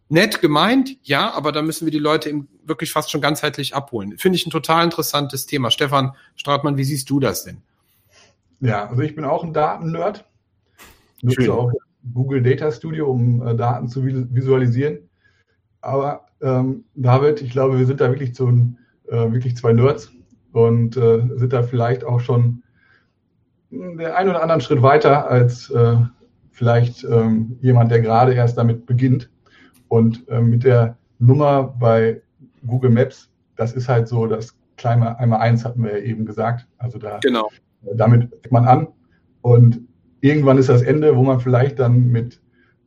[0.09, 4.19] nett gemeint, ja, aber da müssen wir die Leute eben wirklich fast schon ganzheitlich abholen.
[4.19, 5.71] Finde ich ein total interessantes Thema.
[5.71, 7.59] Stefan Stratmann, wie siehst du das denn?
[8.61, 10.25] Ja, also ich bin auch ein Datennerd.
[11.23, 11.73] Nutze auch
[12.13, 14.99] Google Data Studio, um äh, Daten zu visualisieren.
[15.81, 18.49] Aber ähm, David, ich glaube, wir sind da wirklich zu
[19.09, 20.11] äh, wirklich zwei Nerds
[20.55, 22.63] und äh, sind da vielleicht auch schon
[23.71, 25.97] den einen oder anderen Schritt weiter als äh,
[26.53, 29.31] vielleicht ähm, jemand, der gerade erst damit beginnt.
[29.89, 32.23] Und äh, mit der Nummer bei
[32.65, 36.69] Google Maps, das ist halt so das kleine einmal eins hatten wir ja eben gesagt.
[36.79, 37.51] Also da genau.
[37.95, 38.89] damit fängt man an
[39.43, 39.81] und
[40.21, 42.41] irgendwann ist das Ende, wo man vielleicht dann mit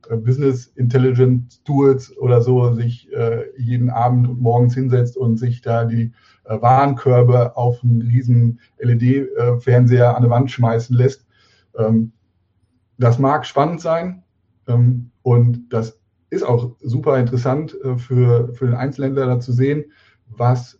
[0.09, 5.61] äh, Business Intelligence Tools oder so sich äh, jeden Abend und morgens hinsetzt und sich
[5.61, 6.13] da die
[6.47, 11.25] äh, Warenkörbe auf einen riesen LED-Fernseher an die Wand schmeißen lässt.
[11.77, 12.11] Ähm,
[12.97, 14.23] das mag spannend sein
[14.67, 19.85] ähm, und das ist auch super interessant äh, für, für den Einzelhändler da zu sehen,
[20.27, 20.79] was,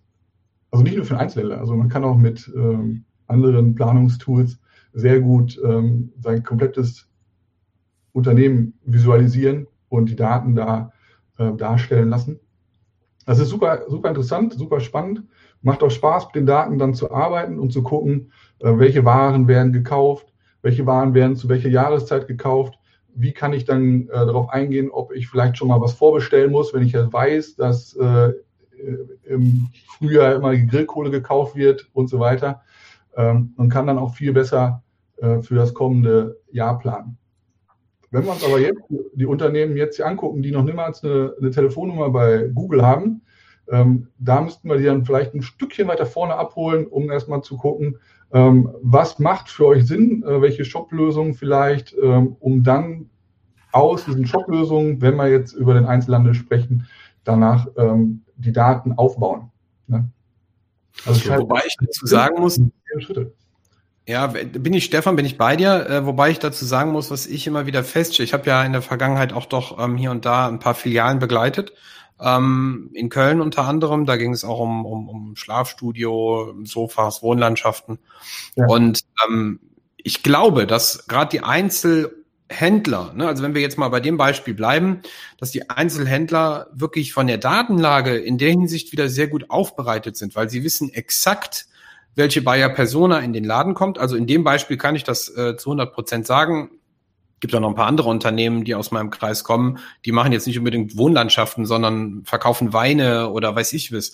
[0.72, 4.60] also nicht nur für den Einzelhändler, also man kann auch mit ähm, anderen Planungstools
[4.94, 7.08] sehr gut ähm, sein komplettes
[8.14, 10.92] Unternehmen visualisieren und die Daten da
[11.38, 12.40] äh, darstellen lassen.
[13.26, 15.24] Das ist super, super interessant, super spannend.
[15.68, 19.50] Macht auch Spaß, mit den Daten dann zu arbeiten und zu gucken, äh, welche Waren
[19.50, 22.80] werden gekauft, welche Waren werden zu welcher Jahreszeit gekauft.
[23.14, 26.74] Wie kann ich dann äh, darauf eingehen, ob ich vielleicht schon mal was vorbestellen muss,
[26.74, 28.32] wenn ich ja weiß, dass äh,
[29.26, 32.62] im Frühjahr immer die Grillkohle gekauft wird und so weiter.
[33.18, 34.84] Ähm, und kann dann auch viel besser
[35.18, 37.18] äh, für das kommende Jahr planen.
[38.10, 38.84] Wenn wir uns aber jetzt
[39.16, 43.22] die Unternehmen jetzt hier angucken, die noch niemals eine, eine Telefonnummer bei Google haben,
[43.72, 47.58] ähm, da müssten wir die dann vielleicht ein Stückchen weiter vorne abholen, um erstmal zu
[47.58, 47.98] gucken,
[48.32, 53.10] ähm, was macht für euch Sinn, äh, welche Shop-Lösungen vielleicht, ähm, um dann
[53.72, 56.88] aus diesen Shop-Lösungen, wenn wir jetzt über den Einzelhandel sprechen,
[57.24, 59.52] danach ähm, die Daten aufbauen.
[59.88, 60.10] Ne?
[61.06, 62.60] Also okay, wobei ich dazu sagen muss,
[63.00, 63.34] Schritte.
[64.08, 67.28] Ja, bin ich, Stefan, bin ich bei dir, äh, wobei ich dazu sagen muss, was
[67.28, 68.24] ich immer wieder feststelle.
[68.24, 71.20] Ich habe ja in der Vergangenheit auch doch ähm, hier und da ein paar Filialen
[71.20, 71.74] begleitet.
[72.20, 78.00] Ähm, in Köln unter anderem, da ging es auch um, um, um Schlafstudio, Sofas, Wohnlandschaften.
[78.56, 78.66] Ja.
[78.68, 79.60] Und ähm,
[79.98, 84.54] ich glaube, dass gerade die Einzelhändler, ne, also wenn wir jetzt mal bei dem Beispiel
[84.54, 85.02] bleiben,
[85.38, 90.36] dass die Einzelhändler wirklich von der Datenlage in der Hinsicht wieder sehr gut aufbereitet sind,
[90.36, 91.68] weil sie wissen exakt,
[92.16, 94.00] welche Buyer Persona in den Laden kommt.
[94.00, 96.72] Also in dem Beispiel kann ich das äh, zu 100 Prozent sagen.
[97.40, 99.78] Gibt auch noch ein paar andere Unternehmen, die aus meinem Kreis kommen.
[100.06, 104.14] Die machen jetzt nicht unbedingt Wohnlandschaften, sondern verkaufen Weine oder weiß ich was.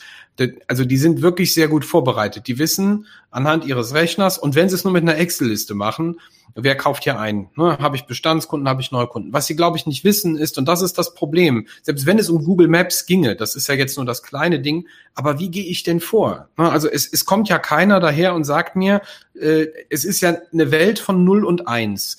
[0.67, 2.47] Also die sind wirklich sehr gut vorbereitet.
[2.47, 6.17] Die wissen anhand ihres Rechners und wenn sie es nur mit einer Excel-Liste machen,
[6.55, 7.49] wer kauft hier ein?
[7.55, 9.33] Ne, habe ich Bestandskunden, habe ich Neukunden?
[9.33, 12.29] Was sie, glaube ich, nicht wissen ist, und das ist das Problem, selbst wenn es
[12.29, 15.65] um Google Maps ginge, das ist ja jetzt nur das kleine Ding, aber wie gehe
[15.65, 16.49] ich denn vor?
[16.57, 19.01] Ne, also es, es kommt ja keiner daher und sagt mir,
[19.39, 22.17] äh, es ist ja eine Welt von 0 und 1.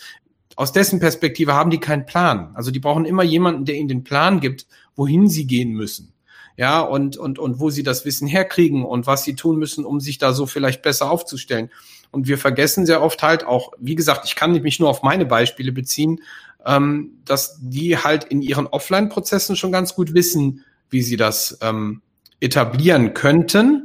[0.57, 2.51] Aus dessen Perspektive haben die keinen Plan.
[2.55, 6.13] Also die brauchen immer jemanden, der ihnen den Plan gibt, wohin sie gehen müssen.
[6.57, 10.01] ja, und, und, und wo sie das Wissen herkriegen und was sie tun müssen, um
[10.01, 11.71] sich da so vielleicht besser aufzustellen.
[12.13, 15.27] Und wir vergessen sehr oft halt auch, wie gesagt, ich kann mich nur auf meine
[15.27, 16.21] Beispiele beziehen,
[16.65, 22.03] ähm, dass die halt in ihren Offline-Prozessen schon ganz gut wissen, wie sie das ähm,
[22.39, 23.84] etablieren könnten,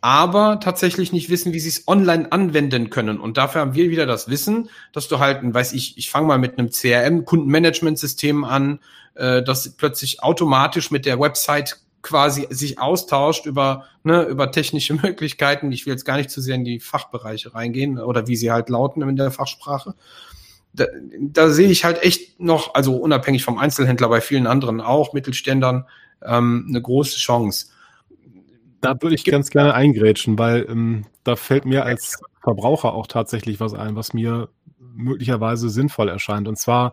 [0.00, 3.20] aber tatsächlich nicht wissen, wie sie es online anwenden können.
[3.20, 6.38] Und dafür haben wir wieder das Wissen, dass du halt, weiß ich, ich fange mal
[6.38, 8.80] mit einem CRM, Kundenmanagement-System an,
[9.14, 15.70] äh, das plötzlich automatisch mit der Website quasi sich austauscht über, ne, über technische Möglichkeiten.
[15.70, 18.70] Ich will jetzt gar nicht zu sehr in die Fachbereiche reingehen oder wie sie halt
[18.70, 19.94] lauten in der Fachsprache.
[20.72, 20.86] Da,
[21.20, 25.86] da sehe ich halt echt noch, also unabhängig vom Einzelhändler, bei vielen anderen auch, Mittelständern,
[26.22, 27.66] ähm, eine große Chance.
[28.80, 33.60] Da würde ich ganz gerne eingrätschen, weil ähm, da fällt mir als Verbraucher auch tatsächlich
[33.60, 36.48] was ein, was mir möglicherweise sinnvoll erscheint.
[36.48, 36.92] Und zwar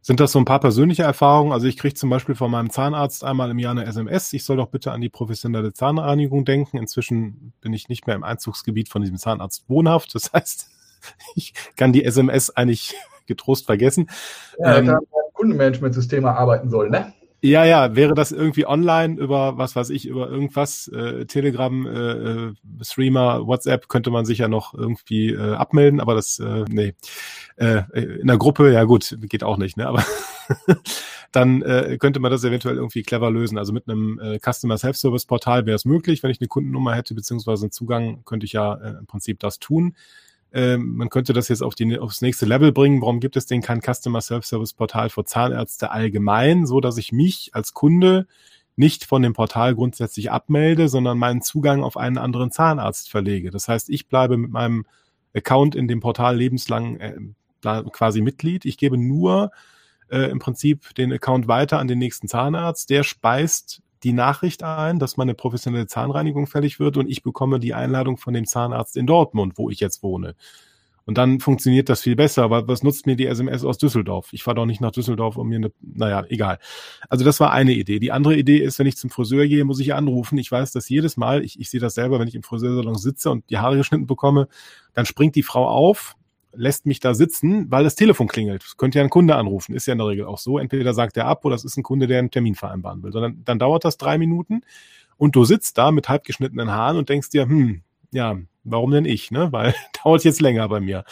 [0.00, 1.52] sind das so ein paar persönliche Erfahrungen.
[1.52, 4.32] Also ich kriege zum Beispiel von meinem Zahnarzt einmal im Jahr eine SMS.
[4.32, 6.76] Ich soll doch bitte an die professionelle Zahnreinigung denken.
[6.76, 10.14] Inzwischen bin ich nicht mehr im Einzugsgebiet von diesem Zahnarzt wohnhaft.
[10.14, 10.68] Das heißt,
[11.36, 12.94] ich kann die SMS eigentlich
[13.26, 14.10] getrost vergessen.
[14.58, 14.98] Ja, ähm,
[15.34, 17.12] Kundenmanagementsysteme arbeiten soll, ne?
[17.44, 21.90] Ja, ja, wäre das irgendwie online über, was weiß ich, über irgendwas, äh, Telegram, äh,
[21.90, 26.94] äh, Streamer, WhatsApp, könnte man sich ja noch irgendwie äh, abmelden, aber das, äh, nee.
[27.56, 27.82] Äh,
[28.20, 29.88] in der Gruppe, ja gut, geht auch nicht, ne?
[29.88, 30.04] Aber
[31.32, 33.58] dann äh, könnte man das eventuell irgendwie clever lösen.
[33.58, 37.12] Also mit einem äh, Customer Self-Service Portal wäre es möglich, wenn ich eine Kundennummer hätte,
[37.12, 39.96] beziehungsweise einen Zugang, könnte ich ja äh, im Prinzip das tun.
[40.52, 43.00] Ähm, man könnte das jetzt auf die, aufs nächste Level bringen.
[43.00, 47.50] Warum gibt es denn kein Customer Self-Service Portal für Zahnärzte allgemein, so dass ich mich
[47.52, 48.26] als Kunde
[48.76, 53.50] nicht von dem Portal grundsätzlich abmelde, sondern meinen Zugang auf einen anderen Zahnarzt verlege.
[53.50, 54.86] Das heißt, ich bleibe mit meinem
[55.34, 57.16] Account in dem Portal lebenslang äh,
[57.62, 58.64] quasi Mitglied.
[58.64, 59.50] Ich gebe nur
[60.10, 62.90] äh, im Prinzip den Account weiter an den nächsten Zahnarzt.
[62.90, 67.74] Der speist die Nachricht ein, dass meine professionelle Zahnreinigung fällig wird und ich bekomme die
[67.74, 70.34] Einladung von dem Zahnarzt in Dortmund, wo ich jetzt wohne.
[71.04, 72.44] Und dann funktioniert das viel besser.
[72.44, 74.32] Aber was nutzt mir die SMS aus Düsseldorf?
[74.32, 76.58] Ich fahre doch nicht nach Düsseldorf, um mir eine, naja, egal.
[77.08, 77.98] Also das war eine Idee.
[77.98, 80.38] Die andere Idee ist, wenn ich zum Friseur gehe, muss ich anrufen.
[80.38, 83.30] Ich weiß, dass jedes Mal, ich, ich sehe das selber, wenn ich im Friseursalon sitze
[83.30, 84.48] und die Haare geschnitten bekomme,
[84.94, 86.14] dann springt die Frau auf,
[86.54, 88.62] lässt mich da sitzen, weil das Telefon klingelt.
[88.62, 90.58] Das könnte ja ein Kunde anrufen, ist ja in der Regel auch so.
[90.58, 93.12] Entweder sagt er ab oder es ist ein Kunde, der einen Termin vereinbaren will.
[93.12, 94.62] Sondern dann dauert das drei Minuten
[95.16, 99.30] und du sitzt da mit halbgeschnittenen Haaren und denkst dir, hm, ja, warum denn ich,
[99.30, 99.52] ne?
[99.52, 101.04] Weil dauert jetzt länger bei mir.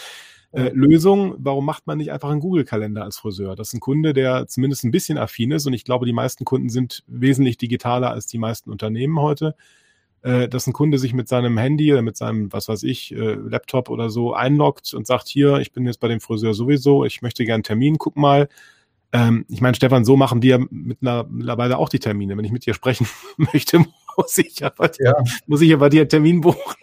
[0.53, 3.55] Äh, Lösung, warum macht man nicht einfach einen Google-Kalender als Friseur?
[3.55, 6.45] Das ist ein Kunde, der zumindest ein bisschen affin ist und ich glaube, die meisten
[6.45, 9.55] Kunden sind wesentlich digitaler als die meisten Unternehmen heute
[10.23, 13.35] äh, dass ein Kunde sich mit seinem Handy oder mit seinem, was weiß ich, äh,
[13.35, 17.23] Laptop oder so einloggt und sagt, hier, ich bin jetzt bei dem Friseur sowieso, ich
[17.23, 18.49] möchte gern einen Termin, guck mal.
[19.13, 22.37] Ähm, ich meine, Stefan, so machen die ja mittlerweile auch die Termine.
[22.37, 23.85] Wenn ich mit dir sprechen möchte,
[24.17, 25.15] muss ich aber, ja.
[25.47, 26.75] muss ich aber dir einen Termin buchen.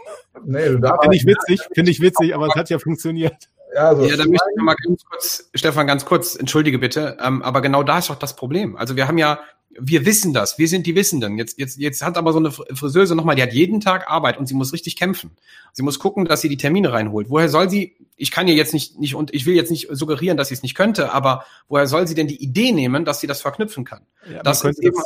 [0.43, 3.49] Nee, Finde ich witzig, finde ich witzig, aber es hat ja funktioniert.
[3.73, 7.41] Ja, also ja da möchte ich mal ganz kurz, Stefan, ganz kurz, entschuldige bitte, ähm,
[7.41, 8.75] aber genau da ist doch das Problem.
[8.75, 9.39] Also wir haben ja
[9.79, 11.37] wir wissen das, wir sind die Wissenden.
[11.37, 14.47] Jetzt, jetzt, jetzt hat aber so eine Friseuse nochmal, die hat jeden Tag Arbeit und
[14.47, 15.31] sie muss richtig kämpfen.
[15.73, 17.29] Sie muss gucken, dass sie die Termine reinholt.
[17.29, 20.37] Woher soll sie, ich kann ihr jetzt nicht, nicht und ich will jetzt nicht suggerieren,
[20.37, 23.27] dass sie es nicht könnte, aber woher soll sie denn die Idee nehmen, dass sie
[23.27, 24.01] das verknüpfen kann?
[24.31, 24.97] Ja, das ist eben,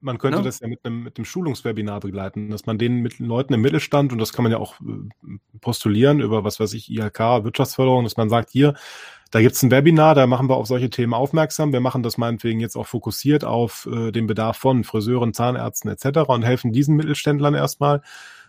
[0.00, 0.44] man könnte ja.
[0.44, 4.12] das ja mit einem, mit einem Schulungswebinar begleiten, dass man den mit Leuten im Mittelstand,
[4.12, 8.16] und das kann man ja auch äh, postulieren über, was weiß ich, IHK, Wirtschaftsförderung, dass
[8.16, 8.74] man sagt, hier,
[9.30, 11.72] da gibt's ein Webinar, da machen wir auf solche Themen aufmerksam.
[11.72, 16.20] Wir machen das meinetwegen jetzt auch fokussiert auf äh, den Bedarf von Friseuren, Zahnärzten etc.
[16.28, 18.00] und helfen diesen Mittelständlern erstmal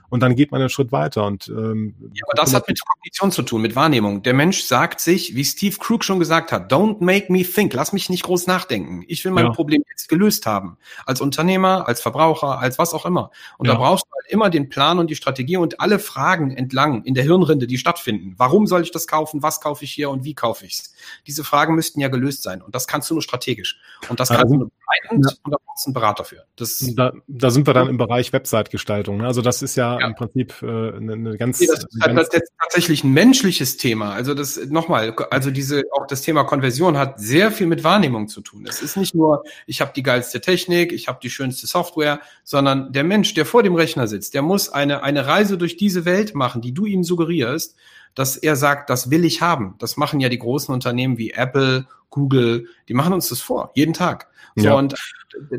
[0.10, 1.26] und dann geht man einen Schritt weiter.
[1.26, 4.24] Und, ähm, ja, aber das hat mit Kognition zu tun, mit Wahrnehmung.
[4.24, 7.94] Der Mensch sagt sich, wie Steve Krug schon gesagt hat, don't make me think, lass
[7.94, 9.04] mich nicht groß nachdenken.
[9.08, 9.52] Ich will mein ja.
[9.52, 10.78] Problem jetzt gelöst haben.
[11.06, 13.32] Als Unternehmer, als Verbraucher, als was auch immer.
[13.58, 13.74] Und ja.
[13.74, 17.14] da brauchst du halt immer den Plan und die Strategie und alle Fragen entlang in
[17.14, 18.36] der Hirnrinde, die stattfinden.
[18.38, 19.44] Warum soll ich das kaufen?
[19.44, 20.94] Was kaufe ich hier und wie kaufe ich's?
[21.28, 22.62] Diese Fragen müssten ja gelöst sein.
[22.62, 23.80] Und das kannst du nur strategisch.
[24.10, 25.38] Und das kannst also, du nur begleitend ja.
[25.44, 26.46] und da brauchst du einen Berater für.
[26.56, 29.18] Das da, da sind wir dann im Bereich Website-Gestaltung.
[29.18, 29.28] Ne?
[29.28, 30.08] Also das ist ja ja.
[30.08, 31.60] im Prinzip äh, eine, eine ganz.
[31.60, 32.30] Nee, das ist halt ganz
[32.62, 34.14] tatsächlich ein menschliches Thema.
[34.14, 38.42] Also das nochmal, also diese auch das Thema Konversion hat sehr viel mit Wahrnehmung zu
[38.42, 38.66] tun.
[38.68, 42.92] Es ist nicht nur, ich habe die geilste Technik, ich habe die schönste Software, sondern
[42.92, 46.36] der Mensch, der vor dem Rechner sitzt, der muss eine eine Reise durch diese Welt
[46.36, 47.76] machen, die du ihm suggerierst,
[48.16, 49.76] dass er sagt, das will ich haben.
[49.80, 53.94] Das machen ja die großen Unternehmen wie Apple, Google, die machen uns das vor, jeden
[53.94, 54.28] Tag.
[54.56, 54.74] So, ja.
[54.76, 54.96] und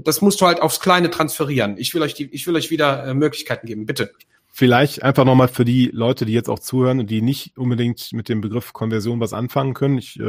[0.04, 1.76] das musst du halt aufs Kleine transferieren.
[1.78, 4.12] Ich will euch die, ich will euch wieder äh, Möglichkeiten geben, bitte.
[4.52, 8.28] Vielleicht einfach nochmal für die Leute, die jetzt auch zuhören und die nicht unbedingt mit
[8.28, 9.98] dem Begriff Konversion was anfangen können.
[9.98, 10.22] Ich äh,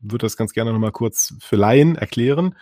[0.00, 2.56] würde das ganz gerne nochmal kurz für Laien erklären.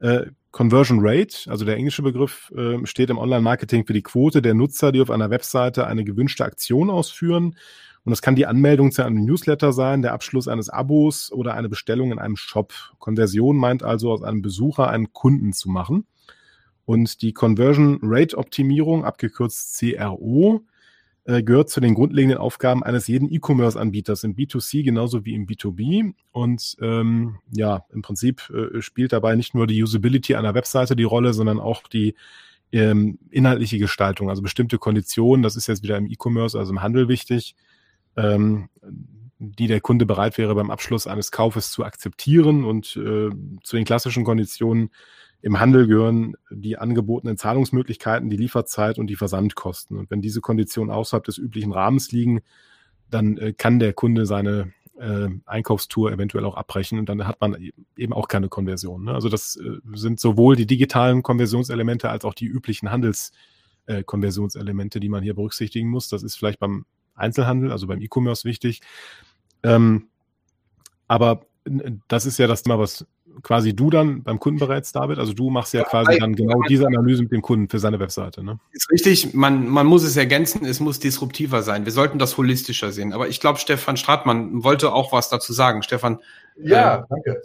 [0.00, 4.54] Äh, Conversion Rate, also der englische Begriff, äh, steht im Online-Marketing für die Quote der
[4.54, 7.56] Nutzer, die auf einer Webseite eine gewünschte Aktion ausführen.
[8.04, 11.70] Und das kann die Anmeldung zu einem Newsletter sein, der Abschluss eines Abos oder eine
[11.70, 12.74] Bestellung in einem Shop.
[12.98, 16.06] Konversion meint also, aus einem Besucher einen Kunden zu machen.
[16.84, 20.62] Und die Conversion Rate Optimierung, abgekürzt CRO,
[21.24, 26.12] äh, gehört zu den grundlegenden Aufgaben eines jeden E-Commerce-Anbieters im B2C genauso wie im B2B.
[26.32, 31.04] Und ähm, ja, im Prinzip äh, spielt dabei nicht nur die Usability einer Webseite die
[31.04, 32.14] Rolle, sondern auch die
[32.72, 35.42] ähm, inhaltliche Gestaltung, also bestimmte Konditionen.
[35.42, 37.54] Das ist jetzt wieder im E-Commerce, also im Handel wichtig,
[38.16, 38.68] ähm,
[39.38, 43.30] die der Kunde bereit wäre beim Abschluss eines Kaufes zu akzeptieren und äh,
[43.62, 44.90] zu den klassischen Konditionen
[45.42, 49.98] im Handel gehören die angebotenen Zahlungsmöglichkeiten, die Lieferzeit und die Versandkosten.
[49.98, 52.40] Und wenn diese Konditionen außerhalb des üblichen Rahmens liegen,
[53.10, 57.56] dann äh, kann der Kunde seine äh, Einkaufstour eventuell auch abbrechen und dann hat man
[57.96, 59.04] eben auch keine Konversion.
[59.04, 59.12] Ne?
[59.12, 65.10] Also das äh, sind sowohl die digitalen Konversionselemente als auch die üblichen Handelskonversionselemente, äh, die
[65.10, 66.08] man hier berücksichtigen muss.
[66.08, 68.80] Das ist vielleicht beim Einzelhandel, also beim E-Commerce wichtig.
[69.62, 70.08] Ähm,
[71.08, 71.46] aber
[72.08, 73.06] das ist ja das Thema, was
[73.42, 75.18] quasi du dann beim Kunden berätst, David.
[75.18, 77.98] Also du machst ja, ja quasi dann genau diese Analyse mit dem Kunden für seine
[77.98, 78.44] Webseite.
[78.44, 78.58] Ne?
[78.72, 79.34] Ist richtig.
[79.34, 80.64] Man, man muss es ergänzen.
[80.64, 81.84] Es muss disruptiver sein.
[81.84, 83.12] Wir sollten das holistischer sehen.
[83.12, 85.82] Aber ich glaube, Stefan Stratmann wollte auch was dazu sagen.
[85.82, 86.18] Stefan.
[86.56, 87.42] Ja, äh, danke.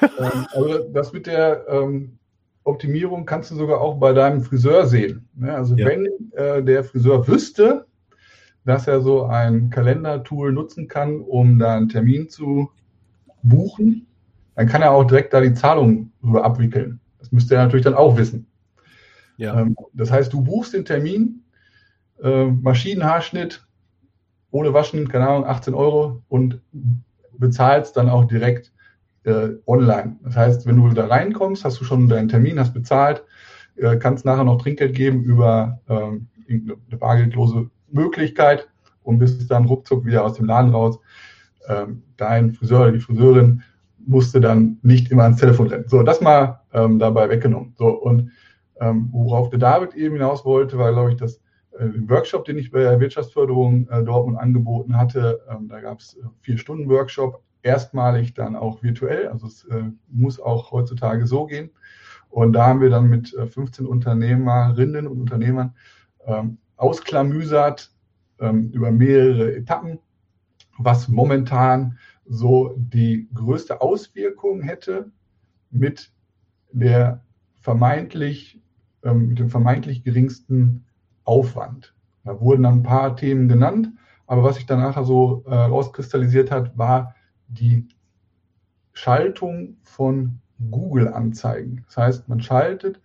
[0.18, 2.18] ähm, also das mit der ähm,
[2.64, 5.28] Optimierung kannst du sogar auch bei deinem Friseur sehen.
[5.34, 5.54] Ne?
[5.54, 5.86] Also ja.
[5.86, 7.86] wenn äh, der Friseur wüsste,
[8.64, 12.70] dass er so ein Kalendertool nutzen kann, um da einen Termin zu
[13.42, 14.06] buchen,
[14.54, 17.00] dann kann er auch direkt da die Zahlung rüber abwickeln.
[17.18, 18.46] Das müsste er natürlich dann auch wissen.
[19.36, 19.60] Ja.
[19.60, 21.42] Ähm, das heißt, du buchst den Termin,
[22.22, 23.66] äh, Maschinenhaarschnitt,
[24.50, 26.60] ohne Waschen, keine Ahnung, 18 Euro und
[27.38, 28.72] bezahlst dann auch direkt
[29.24, 30.16] äh, online.
[30.22, 33.24] Das heißt, wenn du da reinkommst, hast du schon deinen Termin, hast bezahlt,
[33.76, 38.68] äh, kannst nachher noch Trinkgeld geben über ähm, eine bargeldlose Möglichkeit
[39.02, 40.98] und bist dann ruckzuck wieder aus dem Laden raus.
[41.68, 43.62] Ähm, dein Friseur oder die Friseurin
[44.04, 45.84] musste dann nicht immer ans Telefon rennen.
[45.86, 47.74] So, das mal ähm, dabei weggenommen.
[47.78, 48.32] So, und
[48.80, 51.36] ähm, worauf der David eben hinaus wollte, war, glaube ich, das
[51.78, 55.40] äh, Workshop, den ich bei der Wirtschaftsförderung äh, Dortmund angeboten hatte.
[55.48, 59.28] Ähm, da gab es äh, vier Stunden Workshop, erstmalig dann auch virtuell.
[59.28, 61.70] Also es äh, muss auch heutzutage so gehen.
[62.28, 65.74] Und da haben wir dann mit 15 äh, Unternehmerinnen und Unternehmern
[66.26, 67.90] ähm, ausklamüsert
[68.40, 69.98] ähm, über mehrere Etappen,
[70.78, 75.10] was momentan so die größte Auswirkung hätte
[75.70, 76.12] mit
[76.72, 77.22] der
[77.60, 78.60] vermeintlich,
[79.04, 80.84] ähm, mit dem vermeintlich geringsten
[81.24, 81.94] Aufwand.
[82.24, 83.90] Da wurden dann ein paar Themen genannt,
[84.26, 87.14] aber was sich dann nachher so äh, rauskristallisiert hat, war
[87.48, 87.88] die
[88.92, 90.40] Schaltung von
[90.70, 91.84] Google-Anzeigen.
[91.86, 93.00] Das heißt, man schaltet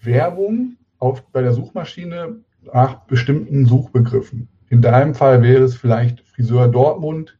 [0.00, 4.48] Werbung auf, bei der Suchmaschine nach bestimmten Suchbegriffen.
[4.68, 7.38] In deinem Fall wäre es vielleicht Friseur Dortmund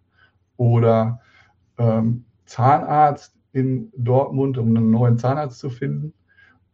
[0.56, 1.20] oder
[1.78, 6.12] ähm, Zahnarzt in Dortmund, um einen neuen Zahnarzt zu finden.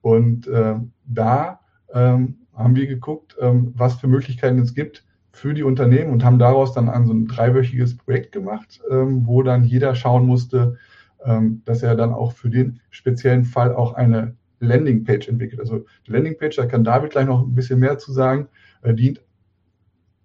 [0.00, 1.60] Und äh, da
[1.92, 6.38] ähm, haben wir geguckt, ähm, was für Möglichkeiten es gibt für die Unternehmen und haben
[6.38, 10.76] daraus dann ein so ein dreiwöchiges Projekt gemacht, ähm, wo dann jeder schauen musste,
[11.24, 15.60] ähm, dass er dann auch für den speziellen Fall auch eine Landingpage entwickelt.
[15.60, 18.48] Also die Landingpage, da kann David gleich noch ein bisschen mehr zu sagen,
[18.82, 19.22] äh, dient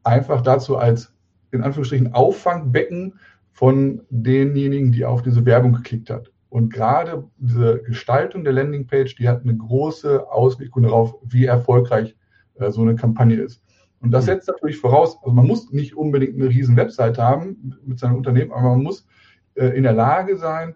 [0.04, 1.14] einfach dazu als
[1.52, 3.20] in Anführungsstrichen Auffangbecken
[3.52, 6.32] von denjenigen, die auf diese Werbung geklickt hat.
[6.50, 12.16] Und gerade diese Gestaltung der Landingpage, die hat eine große Auswirkung darauf, wie erfolgreich
[12.56, 13.64] äh, so eine Kampagne ist.
[14.02, 14.32] Und das mhm.
[14.32, 18.52] setzt natürlich voraus, also man muss nicht unbedingt eine riesen Webseite haben mit seinem Unternehmen,
[18.52, 19.08] aber man muss
[19.56, 20.76] äh, in der Lage sein,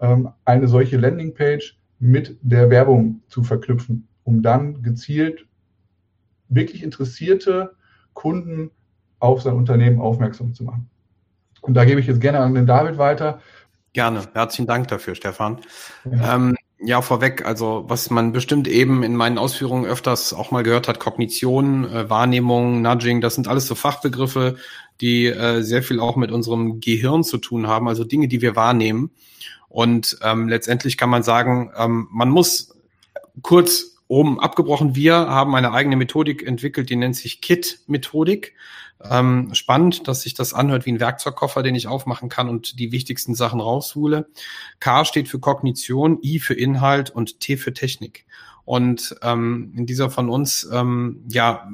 [0.00, 5.46] ähm, eine solche Landingpage mit der Werbung zu verknüpfen, um dann gezielt
[6.48, 7.74] wirklich interessierte
[8.12, 8.70] Kunden
[9.18, 10.88] auf sein Unternehmen aufmerksam zu machen.
[11.60, 13.40] Und da gebe ich jetzt gerne an den David weiter.
[13.92, 14.22] Gerne.
[14.34, 15.58] Herzlichen Dank dafür, Stefan.
[16.04, 16.36] Ja.
[16.36, 20.88] Ähm, ja, vorweg, also was man bestimmt eben in meinen Ausführungen öfters auch mal gehört
[20.88, 24.56] hat, Kognition, äh, Wahrnehmung, Nudging, das sind alles so Fachbegriffe,
[25.00, 28.56] die äh, sehr viel auch mit unserem Gehirn zu tun haben, also Dinge, die wir
[28.56, 29.10] wahrnehmen.
[29.76, 32.74] Und ähm, letztendlich kann man sagen, ähm, man muss
[33.42, 38.54] kurz oben abgebrochen, wir haben eine eigene Methodik entwickelt, die nennt sich KIT-Methodik.
[39.02, 42.92] Ähm, spannend, dass sich das anhört wie ein Werkzeugkoffer, den ich aufmachen kann und die
[42.92, 44.28] wichtigsten Sachen raushole.
[44.80, 48.24] K steht für Kognition, I für Inhalt und T für Technik.
[48.64, 51.68] Und ähm, in dieser von uns ähm, ja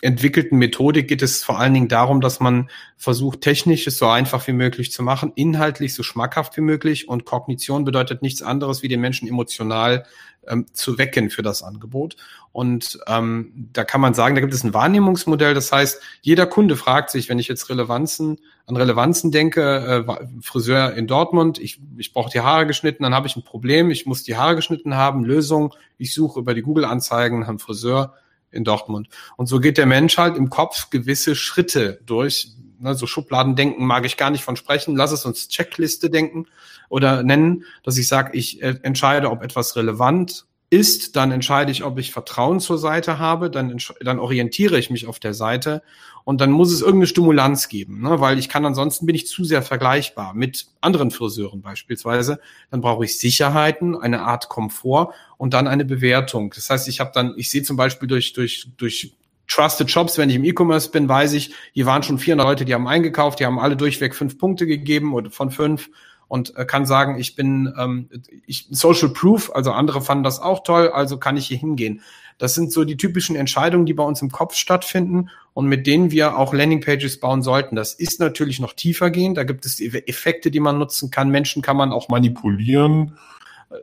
[0.00, 4.46] entwickelten Methodik geht es vor allen Dingen darum, dass man versucht, technisch es so einfach
[4.46, 7.08] wie möglich zu machen, inhaltlich so schmackhaft wie möglich.
[7.08, 10.04] Und Kognition bedeutet nichts anderes, wie den Menschen emotional
[10.48, 12.16] ähm, zu wecken für das Angebot.
[12.52, 15.54] Und ähm, da kann man sagen, da gibt es ein Wahrnehmungsmodell.
[15.54, 20.94] Das heißt, jeder Kunde fragt sich, wenn ich jetzt Relevanzen an Relevanzen denke, äh, Friseur
[20.94, 24.24] in Dortmund, ich, ich brauche die Haare geschnitten, dann habe ich ein Problem, ich muss
[24.24, 28.14] die Haare geschnitten haben, Lösung, ich suche über die Google-Anzeigen einem Friseur
[28.50, 29.08] in Dortmund.
[29.36, 32.48] Und so geht der Mensch halt im Kopf gewisse Schritte durch.
[32.78, 34.96] Ne, so Schubladendenken mag ich gar nicht von sprechen.
[34.96, 36.46] Lass es uns Checkliste denken
[36.88, 41.84] oder nennen, dass ich sage, ich äh, entscheide, ob etwas relevant ist, dann entscheide ich,
[41.84, 45.82] ob ich Vertrauen zur Seite habe, dann, dann orientiere ich mich auf der Seite
[46.24, 48.20] und dann muss es irgendeine Stimulanz geben, ne?
[48.20, 52.40] weil ich kann ansonsten bin ich zu sehr vergleichbar mit anderen Friseuren beispielsweise.
[52.72, 56.52] Dann brauche ich Sicherheiten, eine Art Komfort und dann eine Bewertung.
[56.52, 59.12] Das heißt, ich habe dann, ich sehe zum Beispiel durch durch durch
[59.48, 62.74] Trusted Shops, wenn ich im E-Commerce bin, weiß ich, hier waren schon 400 Leute, die
[62.74, 65.90] haben eingekauft, die haben alle durchweg fünf Punkte gegeben oder von fünf
[66.28, 68.08] und äh, kann sagen, ich bin ähm,
[68.46, 72.02] ich, Social Proof, also andere fanden das auch toll, also kann ich hier hingehen.
[72.38, 76.10] Das sind so die typischen Entscheidungen, die bei uns im Kopf stattfinden und mit denen
[76.10, 77.76] wir auch Landingpages bauen sollten.
[77.76, 79.34] Das ist natürlich noch tiefer gehen.
[79.34, 81.30] Da gibt es Effekte, die man nutzen kann.
[81.30, 83.16] Menschen kann man auch manipulieren.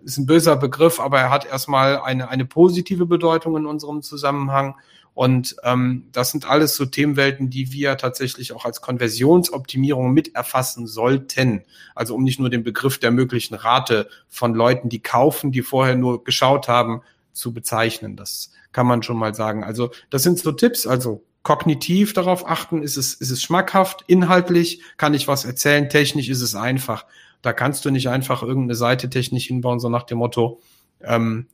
[0.04, 4.76] Ist ein böser Begriff, aber er hat erstmal eine, eine positive Bedeutung in unserem Zusammenhang.
[5.14, 10.88] Und ähm, das sind alles so Themenwelten, die wir tatsächlich auch als Konversionsoptimierung mit erfassen
[10.88, 11.64] sollten.
[11.94, 15.96] Also um nicht nur den Begriff der möglichen Rate von Leuten, die kaufen, die vorher
[15.96, 17.02] nur geschaut haben,
[17.32, 18.16] zu bezeichnen.
[18.16, 19.64] Das kann man schon mal sagen.
[19.64, 20.88] Also das sind so Tipps.
[20.88, 26.30] Also kognitiv darauf achten, ist es, ist es schmackhaft, inhaltlich, kann ich was erzählen, technisch
[26.30, 27.06] ist es einfach.
[27.42, 30.62] Da kannst du nicht einfach irgendeine Seite technisch hinbauen, so nach dem Motto,
[31.02, 31.48] ähm,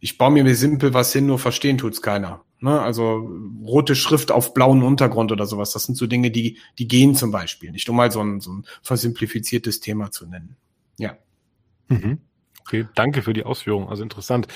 [0.00, 2.42] ich baue mir simpel was hin, nur verstehen tut's keiner.
[2.60, 2.80] Ne?
[2.80, 3.30] Also
[3.64, 5.72] rote Schrift auf blauen Untergrund oder sowas.
[5.72, 7.70] Das sind so Dinge, die, die gehen zum Beispiel.
[7.70, 10.56] Nicht um mal so ein, so ein versimplifiziertes Thema zu nennen.
[10.98, 11.16] Ja.
[11.88, 12.18] Mhm.
[12.60, 13.88] Okay, danke für die Ausführung.
[13.88, 14.46] Also interessant.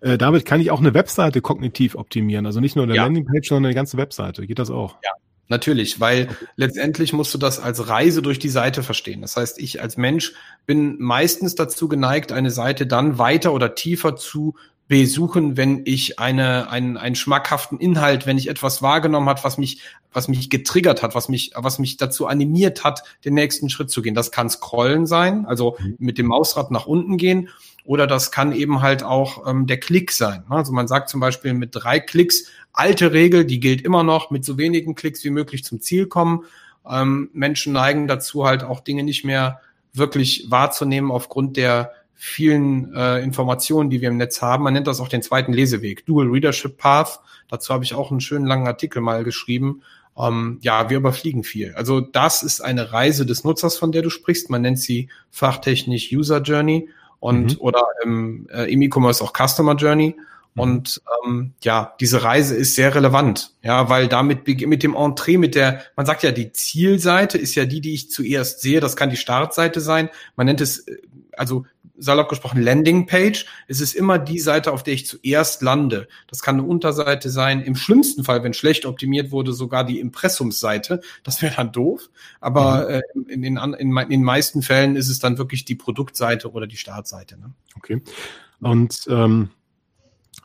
[0.00, 2.46] Äh, damit kann ich auch eine Webseite kognitiv optimieren.
[2.46, 3.04] Also nicht nur eine ja.
[3.04, 4.46] Landingpage, sondern eine ganze Webseite.
[4.46, 4.96] Geht das auch?
[5.02, 5.10] Ja,
[5.48, 9.20] Natürlich, weil letztendlich musst du das als Reise durch die Seite verstehen.
[9.20, 10.32] Das heißt, ich als Mensch
[10.64, 14.54] bin meistens dazu geneigt, eine Seite dann weiter oder tiefer zu
[14.86, 19.80] besuchen, wenn ich eine, einen, einen schmackhaften Inhalt, wenn ich etwas wahrgenommen hat, was mich,
[20.12, 24.02] was mich getriggert hat, was mich, was mich dazu animiert hat, den nächsten Schritt zu
[24.02, 24.14] gehen.
[24.14, 25.96] Das kann Scrollen sein, also mhm.
[25.98, 27.48] mit dem Mausrad nach unten gehen,
[27.86, 30.44] oder das kann eben halt auch ähm, der Klick sein.
[30.48, 34.44] Also man sagt zum Beispiel mit drei Klicks, alte Regel, die gilt immer noch, mit
[34.44, 36.44] so wenigen Klicks wie möglich zum Ziel kommen.
[36.88, 39.60] Ähm, Menschen neigen dazu halt auch Dinge nicht mehr
[39.94, 41.92] wirklich wahrzunehmen aufgrund der
[42.24, 44.64] vielen äh, Informationen, die wir im Netz haben.
[44.64, 47.20] Man nennt das auch den zweiten Leseweg, Dual Readership Path.
[47.48, 49.82] Dazu habe ich auch einen schönen langen Artikel mal geschrieben.
[50.16, 51.74] Ähm, ja, wir überfliegen viel.
[51.74, 54.48] Also das ist eine Reise des Nutzers, von der du sprichst.
[54.48, 56.88] Man nennt sie fachtechnisch User Journey
[57.20, 57.60] und mhm.
[57.60, 60.16] oder im äh, im E-Commerce auch Customer Journey.
[60.54, 60.62] Mhm.
[60.62, 65.54] Und ähm, ja, diese Reise ist sehr relevant, ja, weil damit mit dem Entree, mit
[65.54, 68.80] der, man sagt ja, die Zielseite ist ja die, die ich zuerst sehe.
[68.80, 70.08] Das kann die Startseite sein.
[70.36, 70.96] Man nennt es äh,
[71.36, 71.64] also
[71.96, 73.46] salopp gesprochen Landingpage.
[73.68, 76.08] Es ist immer die Seite, auf der ich zuerst lande.
[76.26, 77.60] Das kann eine Unterseite sein.
[77.60, 81.00] Im schlimmsten Fall, wenn schlecht optimiert wurde, sogar die Impressumsseite.
[81.22, 82.10] Das wäre dann doof.
[82.40, 82.90] Aber mhm.
[82.90, 86.66] äh, in, den, in, in den meisten Fällen ist es dann wirklich die Produktseite oder
[86.66, 87.38] die Startseite.
[87.38, 87.52] Ne?
[87.76, 88.02] Okay.
[88.60, 89.50] Und ähm,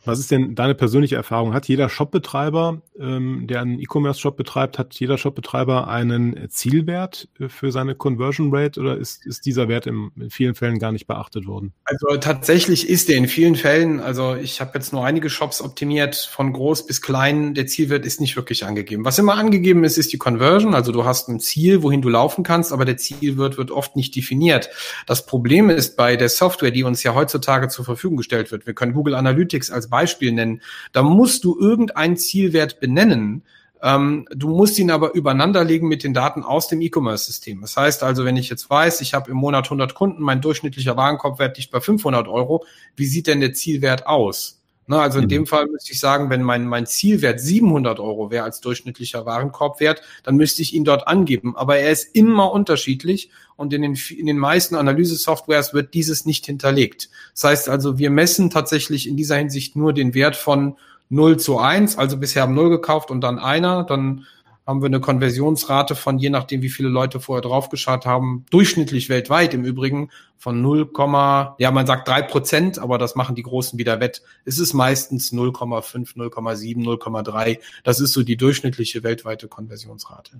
[0.05, 1.53] was ist denn deine persönliche Erfahrung?
[1.53, 7.71] Hat jeder Shopbetreiber, ähm, der einen E-Commerce-Shop betreibt, hat jeder Shopbetreiber einen Zielwert äh, für
[7.71, 11.47] seine Conversion Rate oder ist, ist dieser Wert im, in vielen Fällen gar nicht beachtet
[11.47, 11.73] worden?
[11.83, 16.15] Also tatsächlich ist der in vielen Fällen, also ich habe jetzt nur einige Shops optimiert,
[16.15, 19.05] von groß bis klein, der Zielwert ist nicht wirklich angegeben.
[19.05, 22.43] Was immer angegeben ist, ist die Conversion, also du hast ein Ziel, wohin du laufen
[22.43, 24.69] kannst, aber der Zielwert wird oft nicht definiert.
[25.05, 28.73] Das Problem ist bei der Software, die uns ja heutzutage zur Verfügung gestellt wird, wir
[28.73, 30.61] können Google Analytics als Beispiel nennen,
[30.91, 33.43] da musst du irgendeinen Zielwert benennen.
[33.81, 37.61] Ähm, du musst ihn aber übereinanderlegen mit den Daten aus dem E-Commerce-System.
[37.61, 40.97] Das heißt also, wenn ich jetzt weiß, ich habe im Monat 100 Kunden, mein durchschnittlicher
[40.97, 42.65] Warenkorbwert liegt bei 500 Euro,
[42.95, 44.58] wie sieht denn der Zielwert aus?
[44.89, 45.29] Ne, also in mhm.
[45.29, 50.01] dem Fall müsste ich sagen, wenn mein, mein Zielwert 700 Euro wäre als durchschnittlicher Warenkorbwert,
[50.23, 51.55] dann müsste ich ihn dort angeben.
[51.55, 56.47] Aber er ist immer unterschiedlich und in den, in den meisten Analyse-Softwares wird dieses nicht
[56.47, 57.11] hinterlegt.
[57.35, 60.75] Das heißt also, wir messen tatsächlich in dieser Hinsicht nur den Wert von
[61.09, 64.25] 0 zu 1, also bisher haben 0 gekauft und dann einer, dann
[64.69, 69.55] haben wir eine Konversionsrate von, je nachdem, wie viele Leute vorher draufgeschaut haben, durchschnittlich weltweit
[69.55, 70.91] im Übrigen von 0,
[71.57, 74.21] ja, man sagt drei Prozent, aber das machen die Großen wieder wett.
[74.45, 77.57] Es ist meistens 0,5, 0,7, 0,3.
[77.83, 80.39] Das ist so die durchschnittliche weltweite Konversionsrate.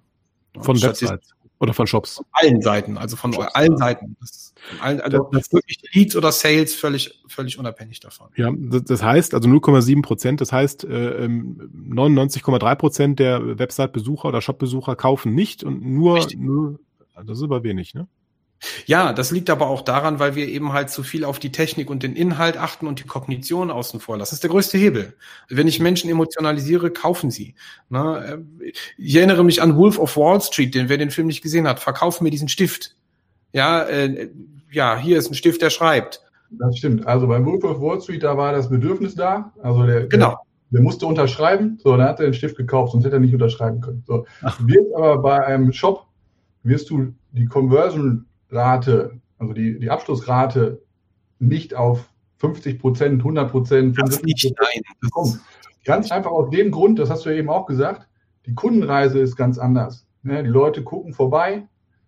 [0.62, 1.34] Von Websites.
[1.60, 2.16] Oder von Shops?
[2.16, 3.78] Von allen Seiten, also von Shops, allen ja.
[3.78, 4.16] Seiten.
[4.22, 8.30] Das, von allen, also das, wirklich Leads oder Sales völlig, völlig unabhängig davon.
[8.36, 14.42] Ja, das heißt, also 0,7 Prozent, das heißt, äh, 99,3 ähm, Prozent der Website-Besucher oder
[14.42, 16.80] Shop-Besucher kaufen nicht und nur, nur,
[17.26, 18.08] das ist aber wenig, ne?
[18.86, 21.90] Ja, das liegt aber auch daran, weil wir eben halt zu viel auf die Technik
[21.90, 24.32] und den Inhalt achten und die Kognition außen vor lassen.
[24.32, 25.14] Das ist der größte Hebel.
[25.48, 27.56] Wenn ich Menschen emotionalisiere, kaufen sie.
[27.90, 28.46] Ne?
[28.98, 31.80] Ich erinnere mich an Wolf of Wall Street, den wer den Film nicht gesehen hat.
[31.80, 32.96] Verkauf mir diesen Stift.
[33.54, 34.30] Ja, äh,
[34.72, 36.22] ja, hier ist ein Stift, der schreibt.
[36.52, 37.08] Das stimmt.
[37.08, 39.54] Also beim Wolf of Wall Street, da war das Bedürfnis da.
[39.62, 40.30] Also der, genau.
[40.30, 40.40] der,
[40.72, 41.80] der musste unterschreiben.
[41.82, 44.04] So, dann hat er den Stift gekauft, sonst hätte er nicht unterschreiben können.
[44.06, 44.26] So,
[44.60, 46.06] wird aber bei einem Shop
[46.64, 50.82] wirst du die Conversion Rate, also die, die Abschlussrate
[51.40, 54.86] nicht auf 50 Prozent, 100 Prozent, 50 Prozent
[55.86, 58.08] Ganz einfach aus dem Grund, das hast du ja eben auch gesagt,
[58.46, 60.06] die Kundenreise ist ganz anders.
[60.22, 61.68] Ne, die Leute gucken vorbei,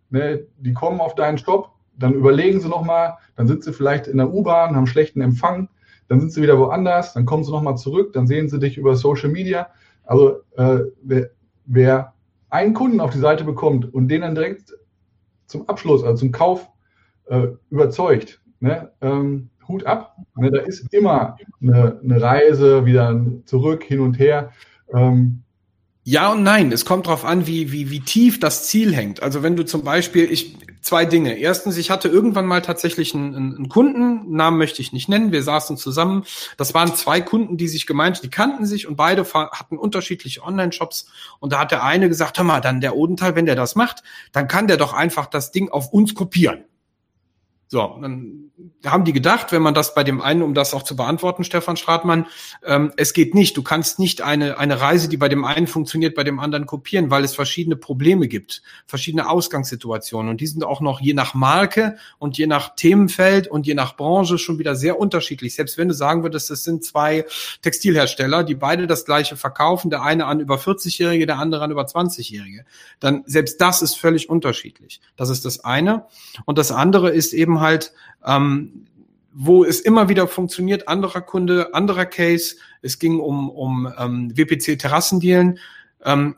[0.10, 4.18] ne, die kommen auf deinen Shop, dann überlegen sie nochmal, dann sind sie vielleicht in
[4.18, 5.70] der U-Bahn, haben schlechten Empfang,
[6.10, 8.96] dann sind sie wieder woanders, dann kommen sie nochmal zurück, dann sehen sie dich über
[8.96, 9.70] Social Media.
[10.04, 11.30] Also äh, wer,
[11.66, 12.14] wer
[12.50, 14.74] einen Kunden auf die Seite bekommt und den dann direkt
[15.52, 16.70] zum Abschluss, also zum Kauf
[17.28, 18.42] äh, überzeugt.
[18.60, 18.92] Ne?
[19.02, 20.16] Ähm, Hut ab.
[20.36, 20.52] Ne?
[20.52, 24.52] Da ist immer eine, eine, Reise wieder zurück, hin und her.
[24.94, 25.44] Ähm,
[26.04, 26.72] ja und nein.
[26.72, 29.22] Es kommt darauf an, wie, wie, wie tief das Ziel hängt.
[29.22, 31.38] Also wenn du zum Beispiel, ich, zwei Dinge.
[31.38, 35.44] Erstens, ich hatte irgendwann mal tatsächlich einen, einen Kunden, Namen möchte ich nicht nennen, wir
[35.44, 36.26] saßen zusammen.
[36.58, 41.06] Das waren zwei Kunden, die sich gemeint, die kannten sich und beide hatten unterschiedliche Online-Shops.
[41.40, 44.04] Und da hat der eine gesagt, hör mal, dann der Odenthal, wenn der das macht,
[44.32, 46.66] dann kann der doch einfach das Ding auf uns kopieren.
[47.68, 48.51] So, dann
[48.86, 51.78] haben die gedacht, wenn man das bei dem einen, um das auch zu beantworten, Stefan
[51.78, 52.26] Stratmann,
[52.66, 53.56] ähm, es geht nicht.
[53.56, 57.12] Du kannst nicht eine, eine Reise, die bei dem einen funktioniert, bei dem anderen kopieren,
[57.12, 60.32] weil es verschiedene Probleme gibt, verschiedene Ausgangssituationen.
[60.32, 63.96] Und die sind auch noch je nach Marke und je nach Themenfeld und je nach
[63.96, 65.56] Branche schon wieder sehr unterschiedlich.
[65.56, 67.26] Selbst wenn du sagen würdest, es sind zwei
[67.62, 71.84] Textilhersteller, die beide das gleiche verkaufen, der eine an über 40-Jährige, der andere an über
[71.84, 72.66] 20-Jährige,
[73.00, 75.02] dann selbst das ist völlig unterschiedlich.
[75.16, 76.06] Das ist das eine.
[76.46, 77.94] Und das andere ist eben halt,
[78.26, 78.86] ähm,
[79.34, 82.56] wo es immer wieder funktioniert, anderer Kunde, anderer Case.
[82.82, 85.60] Es ging um, um ähm, WPC-Terrassendealen.
[86.04, 86.36] Ähm,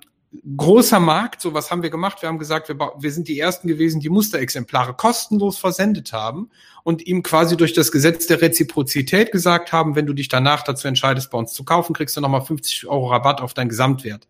[0.57, 2.21] großer Markt, so was haben wir gemacht?
[2.21, 6.49] Wir haben gesagt, wir, wir sind die Ersten gewesen, die Musterexemplare kostenlos versendet haben
[6.83, 10.87] und ihm quasi durch das Gesetz der Reziprozität gesagt haben, wenn du dich danach dazu
[10.87, 14.27] entscheidest, bei uns zu kaufen, kriegst du nochmal 50 Euro Rabatt auf deinen Gesamtwert.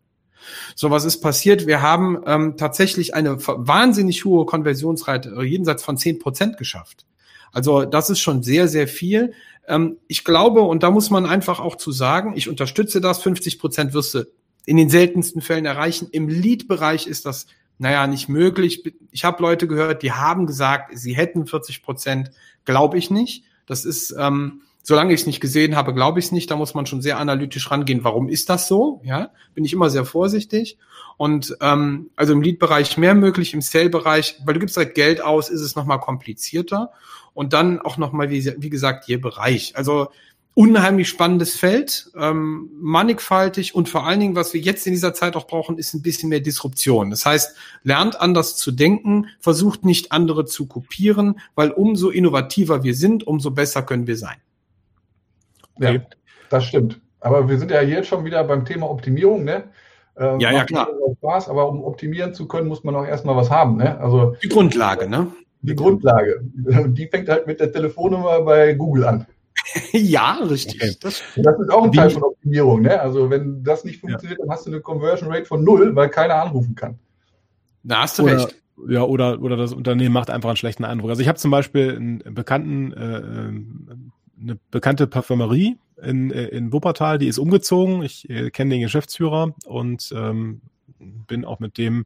[0.75, 1.67] So, was ist passiert?
[1.67, 7.05] Wir haben ähm, tatsächlich eine wahnsinnig hohe Konversionsrate äh, jenseits von zehn Prozent geschafft.
[7.53, 9.33] Also das ist schon sehr, sehr viel.
[9.67, 13.59] Ähm, ich glaube, und da muss man einfach auch zu sagen, ich unterstütze das, 50
[13.59, 14.25] Prozent wirst du
[14.65, 16.09] in den seltensten Fällen erreichen.
[16.11, 17.47] Im Lead-Bereich ist das,
[17.77, 18.83] naja, nicht möglich.
[19.11, 22.31] Ich habe Leute gehört, die haben gesagt, sie hätten 40 Prozent.
[22.65, 23.43] Glaube ich nicht.
[23.65, 26.49] Das ist, ähm, solange ich es nicht gesehen habe, glaube ich es nicht.
[26.49, 28.03] Da muss man schon sehr analytisch rangehen.
[28.03, 29.01] Warum ist das so?
[29.03, 30.77] Ja, bin ich immer sehr vorsichtig.
[31.17, 35.49] Und ähm, also im Lead-Bereich mehr möglich, im Sale-Bereich, weil du gibst halt Geld aus,
[35.49, 36.91] ist es nochmal komplizierter.
[37.33, 39.75] Und dann auch nochmal, wie, wie gesagt, je Bereich.
[39.75, 40.09] Also
[40.55, 45.35] unheimlich spannendes Feld, ähm, mannigfaltig und vor allen Dingen, was wir jetzt in dieser Zeit
[45.35, 47.09] auch brauchen, ist ein bisschen mehr Disruption.
[47.09, 52.93] Das heißt, lernt anders zu denken, versucht nicht andere zu kopieren, weil umso innovativer wir
[52.93, 54.37] sind, umso besser können wir sein.
[55.79, 55.95] Ja,
[56.49, 56.99] das stimmt.
[57.19, 59.63] Aber wir sind ja jetzt schon wieder beim Thema Optimierung, ne?
[60.17, 60.87] Ähm, ja, ja, klar.
[61.17, 63.99] Spaß, aber um optimieren zu können, muss man auch erstmal was haben, ne?
[63.99, 65.31] Also die Grundlage, ne?
[65.63, 66.41] Die Grundlage.
[66.87, 69.25] Die fängt halt mit der Telefonnummer bei Google an.
[69.91, 70.81] ja, richtig.
[70.81, 70.95] Okay.
[71.01, 72.99] Das, das, ist auch ein Teil von Optimierung, ne?
[72.99, 74.45] Also wenn das nicht funktioniert, ja.
[74.45, 76.99] dann hast du eine Conversion Rate von null, weil keiner anrufen kann.
[77.83, 78.55] Da hast du oder, recht.
[78.87, 81.09] Ja, oder, oder das Unternehmen macht einfach einen schlechten Eindruck.
[81.09, 84.11] Also ich habe zum Beispiel einen bekannten äh, ähm,
[84.41, 88.03] eine bekannte Parfümerie in, äh, in Wuppertal, die ist umgezogen.
[88.03, 90.61] Ich äh, kenne den Geschäftsführer und ähm,
[90.99, 92.05] bin auch mit dem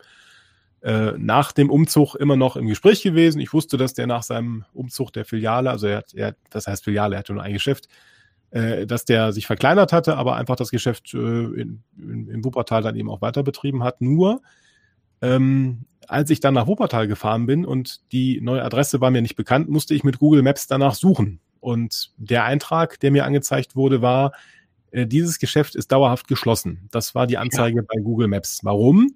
[0.82, 3.42] äh, nach dem Umzug immer noch im Gespräch gewesen.
[3.42, 6.84] Ich wusste, dass der nach seinem Umzug der Filiale, also er hat, er, das heißt
[6.84, 7.88] Filiale, er hatte nur ein Geschäft,
[8.52, 12.82] äh, dass der sich verkleinert hatte, aber einfach das Geschäft äh, in, in, in Wuppertal
[12.82, 14.02] dann eben auch weiter betrieben hat.
[14.02, 14.42] Nur
[15.22, 19.36] ähm, als ich dann nach Wuppertal gefahren bin und die neue Adresse war mir nicht
[19.36, 21.40] bekannt, musste ich mit Google Maps danach suchen.
[21.60, 24.32] Und der Eintrag, der mir angezeigt wurde, war,
[24.92, 26.88] äh, dieses Geschäft ist dauerhaft geschlossen.
[26.92, 27.86] Das war die Anzeige ja.
[27.88, 28.60] bei Google Maps.
[28.64, 29.14] Warum?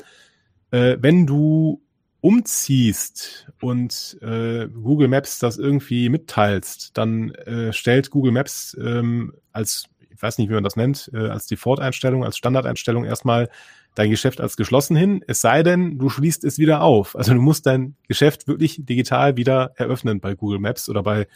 [0.71, 1.81] Äh, wenn du
[2.21, 9.87] umziehst und äh, Google Maps das irgendwie mitteilst, dann äh, stellt Google Maps ähm, als
[10.21, 13.49] weiß nicht, wie man das nennt, äh, als Default-Einstellung, als Standardeinstellung erstmal
[13.95, 17.15] dein Geschäft als geschlossen hin, es sei denn, du schließt es wieder auf.
[17.15, 21.27] Also du musst dein Geschäft wirklich digital wieder eröffnen bei Google Maps oder bei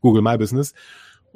[0.00, 0.74] Google My Business.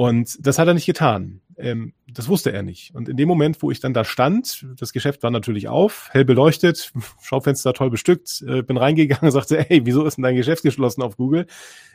[0.00, 1.42] Und das hat er nicht getan.
[1.58, 2.94] Ähm, das wusste er nicht.
[2.94, 6.24] Und in dem Moment, wo ich dann da stand, das Geschäft war natürlich auf, hell
[6.24, 6.90] beleuchtet,
[7.22, 11.02] Schaufenster toll bestückt, äh, bin reingegangen und sagte, hey, wieso ist denn dein Geschäft geschlossen
[11.02, 11.44] auf Google?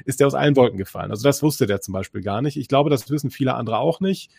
[0.05, 1.09] Ist der aus allen Wolken gefallen.
[1.09, 2.57] Also das wusste der zum Beispiel gar nicht.
[2.57, 4.29] Ich glaube, das wissen viele andere auch nicht.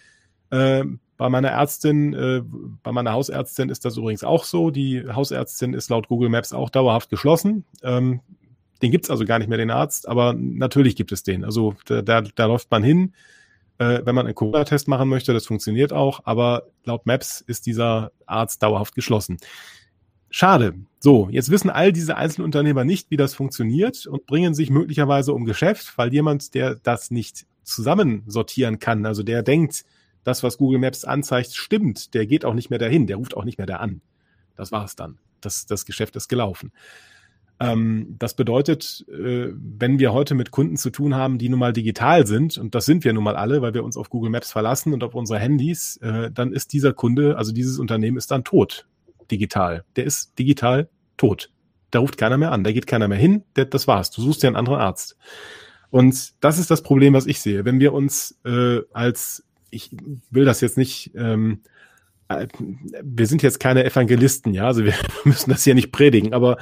[0.51, 0.85] Äh,
[1.17, 2.43] bei meiner Ärztin, äh,
[2.85, 4.71] bei meiner Hausärztin ist das übrigens auch so.
[4.71, 7.65] Die Hausärztin ist laut Google Maps auch dauerhaft geschlossen.
[7.83, 8.21] Ähm,
[8.81, 11.45] den gibt's also gar nicht mehr, den Arzt, aber natürlich gibt es den.
[11.45, 13.13] Also da, da, da läuft man hin
[13.79, 15.33] äh, wenn man einen Corona-Test machen möchte.
[15.33, 19.39] Das funktioniert auch, aber laut Maps ist dieser Arzt dauerhaft geschlossen.
[20.31, 20.75] Schade.
[20.99, 25.45] So, jetzt wissen all diese Einzelunternehmer nicht, wie das funktioniert und bringen sich möglicherweise um
[25.45, 29.85] Geschäft, weil jemand, der das nicht zusammensortieren kann, also der denkt,
[30.25, 33.45] das, was Google Maps anzeigt, stimmt, der geht auch nicht mehr dahin, der ruft auch
[33.45, 34.01] nicht mehr da an.
[34.57, 35.19] Das war es dann.
[35.41, 36.73] Das, das Geschäft ist gelaufen.
[37.59, 41.73] Ähm, das bedeutet, äh, wenn wir heute mit Kunden zu tun haben, die nun mal
[41.73, 44.53] digital sind, und das sind wir nun mal alle, weil wir uns auf Google Maps
[44.53, 48.45] verlassen und auf unsere Handys, äh, dann ist dieser Kunde, also dieses Unternehmen ist dann
[48.45, 48.87] tot,
[49.31, 49.85] digital.
[49.97, 51.51] Der ist digital tot.
[51.91, 54.11] Da ruft keiner mehr an, da geht keiner mehr hin, der, das war's.
[54.11, 55.17] Du suchst dir einen anderen Arzt.
[55.91, 57.65] Und das ist das Problem, was ich sehe.
[57.65, 59.93] Wenn wir uns äh, als, ich
[60.31, 61.63] will das jetzt nicht, ähm,
[62.29, 62.49] äh,
[63.03, 64.95] wir sind jetzt keine Evangelisten, ja, also wir
[65.25, 66.59] müssen das hier nicht predigen, aber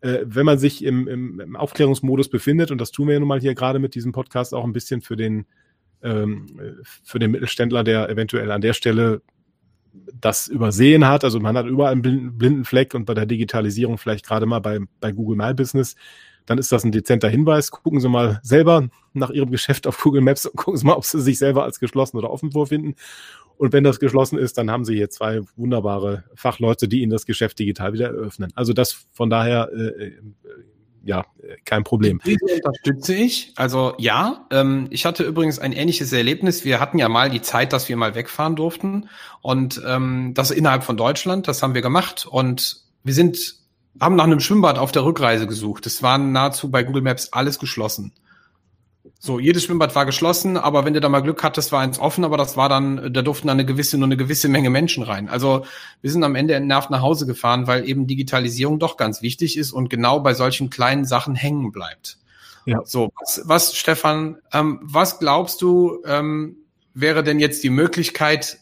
[0.00, 3.28] äh, wenn man sich im, im, im, Aufklärungsmodus befindet, und das tun wir ja nun
[3.28, 5.46] mal hier gerade mit diesem Podcast auch ein bisschen für den,
[6.02, 6.46] ähm,
[7.02, 9.22] für den Mittelständler, der eventuell an der Stelle
[10.20, 11.24] das übersehen hat.
[11.24, 14.80] Also man hat überall einen blinden Fleck und bei der Digitalisierung vielleicht gerade mal bei,
[15.00, 15.96] bei Google My Business,
[16.44, 17.70] dann ist das ein dezenter Hinweis.
[17.70, 21.04] Gucken Sie mal selber nach Ihrem Geschäft auf Google Maps und gucken Sie mal, ob
[21.04, 22.94] Sie sich selber als geschlossen oder offen vorfinden.
[23.58, 27.26] Und wenn das geschlossen ist, dann haben Sie hier zwei wunderbare Fachleute, die Ihnen das
[27.26, 28.52] Geschäft digital wieder eröffnen.
[28.54, 30.12] Also das von daher, äh, äh
[31.06, 31.24] ja,
[31.64, 32.20] kein Problem.
[32.26, 33.52] Diese unterstütze ich.
[33.54, 36.64] Also ja, ähm, ich hatte übrigens ein ähnliches Erlebnis.
[36.64, 39.08] Wir hatten ja mal die Zeit, dass wir mal wegfahren durften
[39.40, 41.46] und ähm, das innerhalb von Deutschland.
[41.46, 43.54] Das haben wir gemacht und wir sind
[44.00, 45.86] haben nach einem Schwimmbad auf der Rückreise gesucht.
[45.86, 48.12] Es waren nahezu bei Google Maps alles geschlossen.
[49.26, 52.24] So, jedes Schwimmbad war geschlossen, aber wenn du da mal Glück hattest, war eins offen,
[52.24, 55.28] aber das war dann, da durften dann eine gewisse, nur eine gewisse Menge Menschen rein.
[55.28, 55.66] Also
[56.00, 59.72] wir sind am Ende entnervt nach Hause gefahren, weil eben Digitalisierung doch ganz wichtig ist
[59.72, 62.18] und genau bei solchen kleinen Sachen hängen bleibt.
[62.66, 62.82] Ja.
[62.84, 66.58] So, was, was Stefan, ähm, was glaubst du, ähm,
[66.94, 68.58] wäre denn jetzt die Möglichkeit,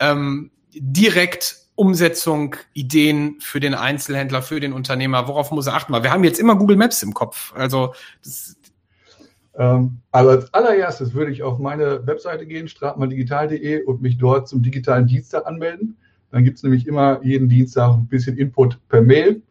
[0.00, 5.92] ähm, direkt Umsetzung, Ideen für den Einzelhändler, für den Unternehmer, worauf muss er achten?
[5.92, 7.52] Wir haben jetzt immer Google Maps im Kopf.
[7.54, 7.92] Also
[8.24, 8.56] das,
[9.58, 14.62] ähm, also als allererstes würde ich auf meine Webseite gehen, stratmandigital.de und mich dort zum
[14.62, 15.96] digitalen Dienstag anmelden.
[16.30, 19.42] Dann gibt es nämlich immer jeden Dienstag ein bisschen Input per Mail.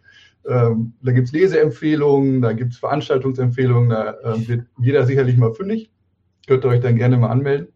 [0.47, 5.53] Ähm, da gibt es Leseempfehlungen, da gibt es Veranstaltungsempfehlungen, da äh, wird jeder sicherlich mal
[5.53, 5.91] fündig.
[6.47, 7.69] Könnt ihr euch dann gerne mal anmelden.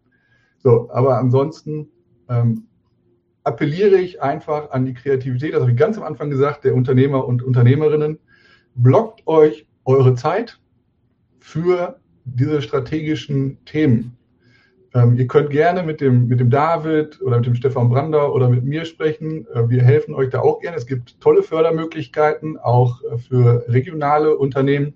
[0.59, 1.87] So, aber ansonsten
[2.29, 2.65] ähm,
[3.43, 7.25] appelliere ich einfach an die Kreativität, das habe ich ganz am Anfang gesagt, der Unternehmer
[7.25, 8.19] und Unternehmerinnen.
[8.75, 10.59] Blockt euch eure Zeit
[11.39, 11.99] für
[12.35, 14.17] diese strategischen Themen.
[14.93, 18.49] Ähm, ihr könnt gerne mit dem, mit dem David oder mit dem Stefan Brander oder
[18.49, 19.45] mit mir sprechen.
[19.53, 20.77] Äh, wir helfen euch da auch gerne.
[20.77, 24.93] Es gibt tolle Fördermöglichkeiten, auch äh, für regionale Unternehmen,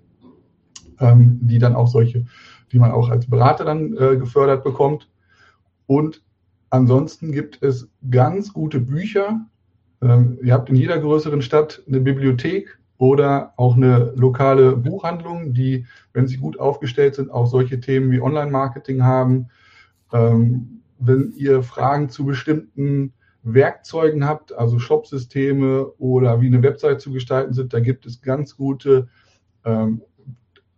[0.98, 2.24] ähm, die dann auch solche,
[2.72, 5.08] die man auch als Berater dann äh, gefördert bekommt.
[5.86, 6.22] Und
[6.70, 9.46] ansonsten gibt es ganz gute Bücher.
[10.02, 15.86] Ähm, ihr habt in jeder größeren Stadt eine Bibliothek oder auch eine lokale Buchhandlung, die,
[16.12, 19.48] wenn sie gut aufgestellt sind, auch solche Themen wie Online-Marketing haben.
[20.12, 27.12] Ähm, wenn ihr Fragen zu bestimmten Werkzeugen habt, also Shop-Systeme oder wie eine Website zu
[27.12, 29.08] gestalten sind, da gibt es ganz gute,
[29.64, 30.02] ähm,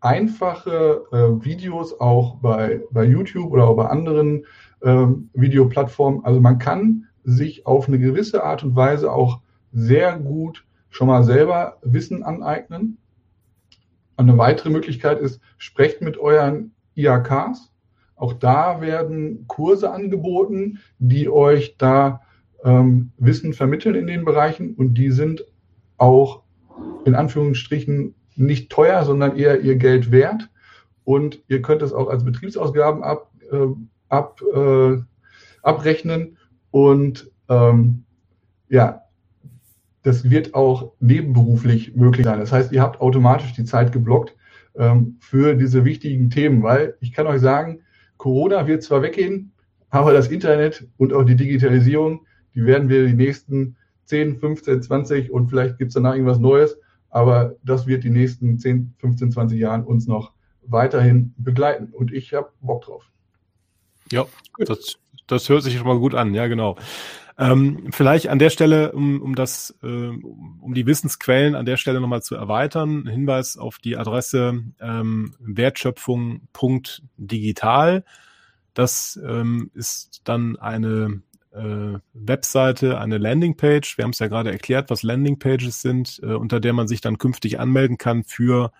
[0.00, 4.46] einfache äh, Videos auch bei, bei YouTube oder auch bei anderen
[4.82, 6.24] ähm, Videoplattformen.
[6.24, 9.40] Also man kann sich auf eine gewisse Art und Weise auch
[9.72, 10.64] sehr gut
[10.96, 12.96] schon mal selber Wissen aneignen.
[14.16, 17.70] Eine weitere Möglichkeit ist, sprecht mit euren IAKs.
[18.16, 22.22] Auch da werden Kurse angeboten, die euch da
[22.64, 25.44] ähm, Wissen vermitteln in den Bereichen und die sind
[25.98, 26.44] auch
[27.04, 30.48] in Anführungsstrichen nicht teuer, sondern eher ihr Geld wert.
[31.04, 33.66] Und ihr könnt es auch als Betriebsausgaben ab, äh,
[34.08, 34.96] ab, äh,
[35.62, 36.38] abrechnen.
[36.70, 38.04] Und ähm,
[38.70, 39.02] ja,
[40.06, 42.38] das wird auch nebenberuflich möglich sein.
[42.38, 44.36] Das heißt, ihr habt automatisch die Zeit geblockt
[44.76, 47.80] ähm, für diese wichtigen Themen, weil ich kann euch sagen,
[48.16, 49.52] Corona wird zwar weggehen,
[49.90, 55.30] Aber das Internet und auch die Digitalisierung, die werden wir die nächsten 10, 15, 20
[55.32, 56.78] und vielleicht gibt es danach irgendwas Neues,
[57.10, 60.30] aber das wird die nächsten 10, 15, 20 Jahren uns noch
[60.62, 63.02] weiterhin begleiten und ich habe Bock drauf.
[64.12, 64.24] Ja,
[64.58, 66.76] das, das hört sich schon mal gut an, ja genau.
[67.38, 72.00] Ähm, vielleicht an der Stelle, um, um das, äh, um die Wissensquellen an der Stelle
[72.00, 78.04] nochmal zu erweitern, Hinweis auf die Adresse ähm, wertschöpfung.digital.
[78.72, 81.20] Das ähm, ist dann eine
[81.52, 83.98] äh, Webseite, eine Landingpage.
[83.98, 87.18] Wir haben es ja gerade erklärt, was Landingpages sind, äh, unter der man sich dann
[87.18, 88.72] künftig anmelden kann für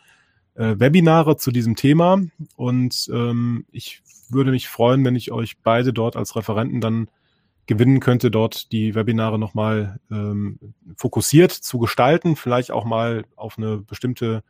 [0.54, 2.22] äh, Webinare zu diesem Thema.
[2.56, 7.08] Und ähm, ich würde mich freuen, wenn ich euch beide dort als Referenten dann
[7.66, 10.58] gewinnen könnte, dort die Webinare nochmal ähm,
[10.96, 14.42] fokussiert zu gestalten, vielleicht auch mal auf eine bestimmte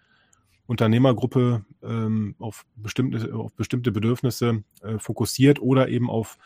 [0.67, 6.39] Unternehmergruppe, ähm, auf, bestimmte, auf bestimmte Bedürfnisse äh, fokussiert oder eben auf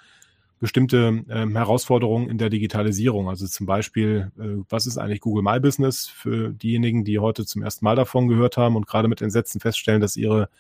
[0.61, 3.31] bestimmte ähm, Herausforderungen in der Digitalisierung.
[3.31, 7.63] Also zum Beispiel, äh, was ist eigentlich Google My Business für diejenigen, die heute zum
[7.63, 10.51] ersten Mal davon gehört haben und gerade mit Entsetzen feststellen, dass ihre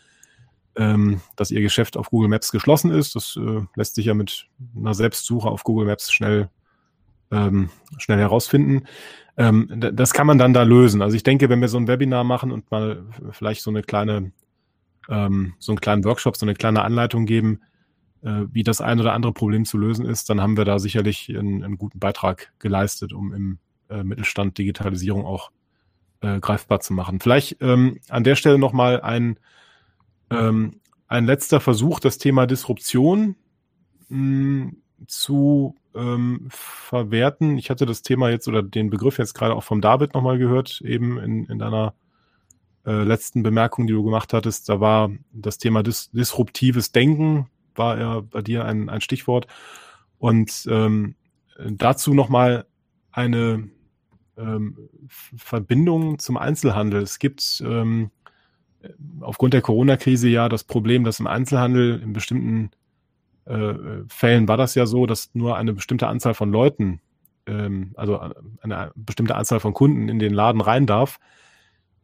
[0.80, 3.14] ähm, dass ihr Geschäft auf Google Maps geschlossen ist.
[3.14, 6.48] Das äh, lässt sich ja mit einer Selbstsuche auf Google Maps schnell,
[7.30, 7.68] ähm,
[7.98, 8.86] schnell herausfinden.
[9.36, 11.02] Ähm, das kann man dann da lösen.
[11.02, 14.32] Also ich denke, wenn wir so ein Webinar machen und mal vielleicht so eine kleine,
[15.10, 17.60] ähm, so einen kleinen Workshop, so eine kleine Anleitung geben,
[18.22, 21.28] äh, wie das ein oder andere Problem zu lösen ist, dann haben wir da sicherlich
[21.28, 23.58] einen, einen guten Beitrag geleistet, um im
[23.90, 25.50] äh, Mittelstand Digitalisierung auch
[26.22, 27.20] äh, greifbar zu machen.
[27.20, 29.38] Vielleicht ähm, an der Stelle nochmal ein
[30.30, 33.36] ähm, ein letzter Versuch, das Thema Disruption
[34.08, 34.76] mh, hm,
[35.06, 37.58] zu ähm, verwerten.
[37.58, 40.80] Ich hatte das Thema jetzt oder den Begriff jetzt gerade auch vom David nochmal gehört,
[40.82, 41.94] eben in, in deiner
[42.86, 44.68] äh, letzten Bemerkung, die du gemacht hattest.
[44.68, 49.46] Da war das Thema dis disruptives Denken, war ja bei dir ein, ein Stichwort.
[50.18, 51.16] Und ähm,
[51.58, 52.66] dazu nochmal
[53.10, 53.68] eine
[54.36, 57.02] ähm, Verbindung zum Einzelhandel.
[57.02, 58.10] Es gibt ähm,
[59.20, 62.70] aufgrund der Corona-Krise ja das Problem, dass im Einzelhandel in bestimmten
[63.44, 63.74] äh,
[64.08, 67.00] Fällen war das ja so, dass nur eine bestimmte Anzahl von Leuten,
[67.46, 68.20] ähm, also
[68.62, 71.18] eine bestimmte Anzahl von Kunden in den Laden rein darf.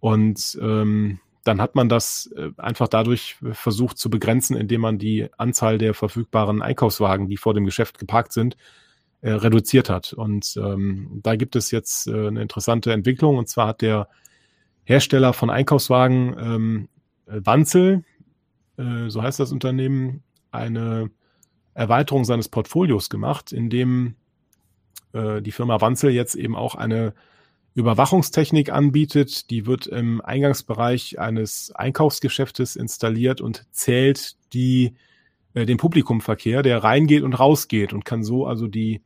[0.01, 5.29] Und ähm, dann hat man das äh, einfach dadurch versucht zu begrenzen, indem man die
[5.39, 8.57] Anzahl der verfügbaren Einkaufswagen, die vor dem Geschäft geparkt sind,
[9.21, 10.13] äh, reduziert hat.
[10.13, 13.39] Und ähm, da gibt es jetzt äh, eine interessante Entwicklung.
[13.39, 14.09] Und zwar hat der
[14.87, 16.89] Hersteller von Einkaufswagen ähm,
[17.27, 18.05] Wanzel,
[18.79, 20.23] äh, so heißt das Unternehmen,
[20.53, 21.11] eine
[21.75, 24.15] Erweiterung seines Portfolios gemacht, indem
[25.13, 27.15] äh, die Firma Wanzel jetzt eben auch eine
[27.75, 29.51] Überwachungstechnik anbietet.
[29.51, 34.95] Die wird im Eingangsbereich eines Einkaufsgeschäftes installiert und zählt die,
[35.55, 39.03] äh, den Publikumverkehr, der reingeht und rausgeht und kann so also die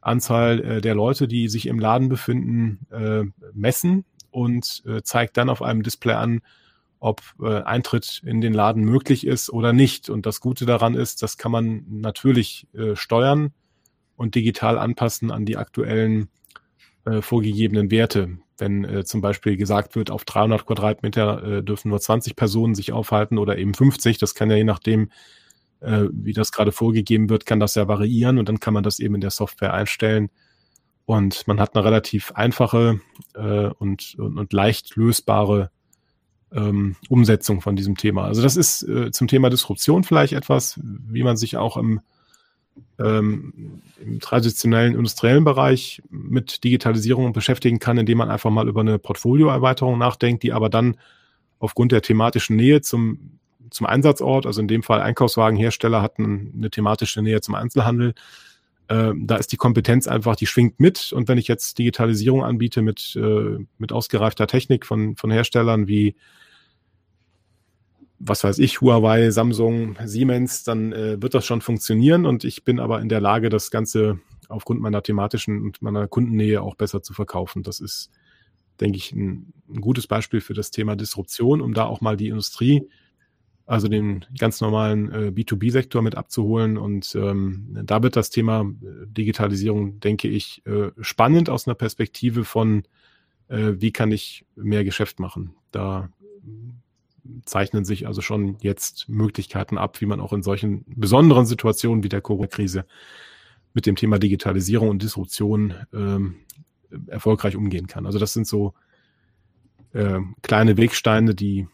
[0.00, 4.06] Anzahl äh, der Leute, die sich im Laden befinden, äh, messen
[4.38, 6.40] und äh, zeigt dann auf einem Display an,
[7.00, 10.08] ob äh, Eintritt in den Laden möglich ist oder nicht.
[10.08, 13.52] Und das Gute daran ist, das kann man natürlich äh, steuern
[14.16, 16.28] und digital anpassen an die aktuellen
[17.04, 18.38] äh, vorgegebenen Werte.
[18.58, 22.92] Wenn äh, zum Beispiel gesagt wird, auf 300 Quadratmeter äh, dürfen nur 20 Personen sich
[22.92, 25.10] aufhalten oder eben 50, das kann ja je nachdem,
[25.80, 29.00] äh, wie das gerade vorgegeben wird, kann das ja variieren und dann kann man das
[29.00, 30.30] eben in der Software einstellen
[31.08, 33.00] und man hat eine relativ einfache
[33.34, 35.70] äh, und, und, und, leicht lösbare
[36.52, 38.24] ähm, Umsetzung von diesem Thema.
[38.24, 42.02] Also das ist äh, zum Thema Disruption vielleicht etwas, wie man sich auch im,
[42.98, 48.98] ähm, im traditionellen industriellen Bereich mit Digitalisierung beschäftigen kann, indem man einfach mal über eine
[48.98, 50.98] Portfolioerweiterung nachdenkt, die aber dann
[51.58, 53.38] aufgrund der thematischen Nähe zum,
[53.70, 58.12] zum Einsatzort, also in dem Fall Einkaufswagenhersteller hatten eine thematische Nähe zum Einzelhandel,
[58.88, 61.12] äh, da ist die Kompetenz einfach, die schwingt mit.
[61.12, 66.16] Und wenn ich jetzt Digitalisierung anbiete mit, äh, mit ausgereifter Technik von, von Herstellern wie,
[68.18, 72.24] was weiß ich, Huawei, Samsung, Siemens, dann äh, wird das schon funktionieren.
[72.24, 74.18] Und ich bin aber in der Lage, das Ganze
[74.48, 77.62] aufgrund meiner thematischen und meiner Kundennähe auch besser zu verkaufen.
[77.62, 78.10] Das ist,
[78.80, 82.28] denke ich, ein, ein gutes Beispiel für das Thema Disruption, um da auch mal die
[82.28, 82.88] Industrie
[83.68, 86.78] also den ganz normalen äh, B2B-Sektor mit abzuholen.
[86.78, 92.44] Und ähm, da wird das Thema äh, Digitalisierung, denke ich, äh, spannend aus einer Perspektive
[92.44, 92.84] von,
[93.48, 95.54] äh, wie kann ich mehr Geschäft machen.
[95.70, 96.08] Da
[97.44, 102.08] zeichnen sich also schon jetzt Möglichkeiten ab, wie man auch in solchen besonderen Situationen wie
[102.08, 102.86] der Corona-Krise
[103.74, 106.36] mit dem Thema Digitalisierung und Disruption ähm,
[107.06, 108.06] erfolgreich umgehen kann.
[108.06, 108.72] Also das sind so
[109.92, 111.68] äh, kleine Wegsteine, die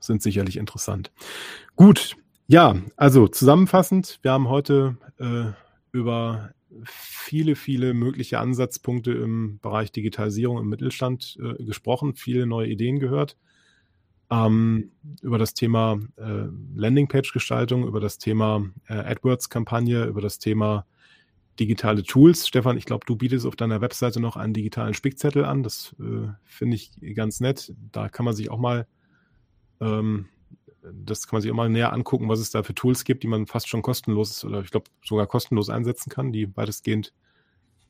[0.00, 1.12] sind sicherlich interessant.
[1.76, 2.16] Gut,
[2.48, 5.52] Ja, also zusammenfassend, wir haben heute äh,
[5.92, 6.50] über
[6.84, 13.36] viele, viele mögliche Ansatzpunkte im Bereich Digitalisierung im Mittelstand äh, gesprochen, viele neue Ideen gehört.
[14.30, 14.90] Ähm,
[15.22, 20.86] über das Thema äh, Landingpage-Gestaltung, über das Thema äh, AdWords-Kampagne, über das Thema
[21.58, 22.48] digitale Tools.
[22.48, 25.62] Stefan, ich glaube, du bietest auf deiner Webseite noch einen digitalen Spickzettel an.
[25.62, 27.74] Das äh, finde ich ganz nett.
[27.92, 28.86] Da kann man sich auch mal
[29.80, 30.26] ähm,
[30.82, 33.28] das kann man sich auch mal näher angucken, was es da für Tools gibt, die
[33.28, 37.12] man fast schon kostenlos oder ich glaube sogar kostenlos einsetzen kann, die weitestgehend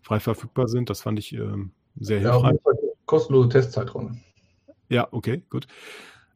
[0.03, 0.91] frei verfügbar sind.
[0.91, 2.59] Das fand ich ähm, sehr ja, hilfreich.
[3.07, 4.20] Kostenlose Testzeitraum.
[4.88, 5.66] Ja, okay, gut.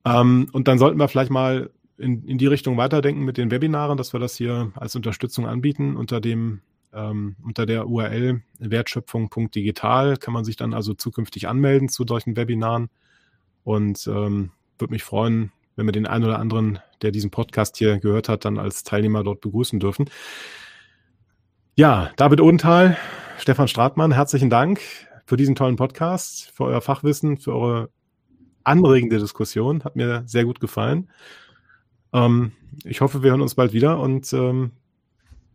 [0.05, 3.97] Ähm, und dann sollten wir vielleicht mal in, in die Richtung weiterdenken mit den Webinaren,
[3.97, 5.97] dass wir das hier als Unterstützung anbieten.
[5.97, 6.61] Unter dem
[6.93, 12.89] ähm, unter der URL wertschöpfung.digital kann man sich dann also zukünftig anmelden zu solchen Webinaren
[13.65, 17.99] und ähm, würde mich freuen, wenn wir den einen oder anderen, der diesen Podcast hier
[17.99, 20.11] gehört hat, dann als Teilnehmer dort begrüßen dürfen.
[21.75, 22.97] Ja, David Odenthal,
[23.39, 24.81] Stefan Stratmann, herzlichen Dank
[25.27, 27.91] für diesen tollen Podcast, für euer Fachwissen, für eure
[28.63, 29.83] anregende Diskussion.
[29.85, 31.11] Hat mir sehr gut gefallen.
[32.13, 32.53] Ähm,
[32.85, 34.73] ich hoffe, wir hören uns bald wieder und ähm,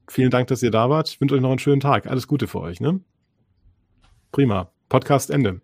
[0.09, 1.09] vielen Dank, dass ihr da wart.
[1.09, 2.07] Ich wünsche euch noch einen schönen Tag.
[2.07, 2.81] Alles Gute für euch.
[2.81, 2.99] Ne?
[4.31, 4.71] Prima.
[4.89, 5.61] Podcast Ende.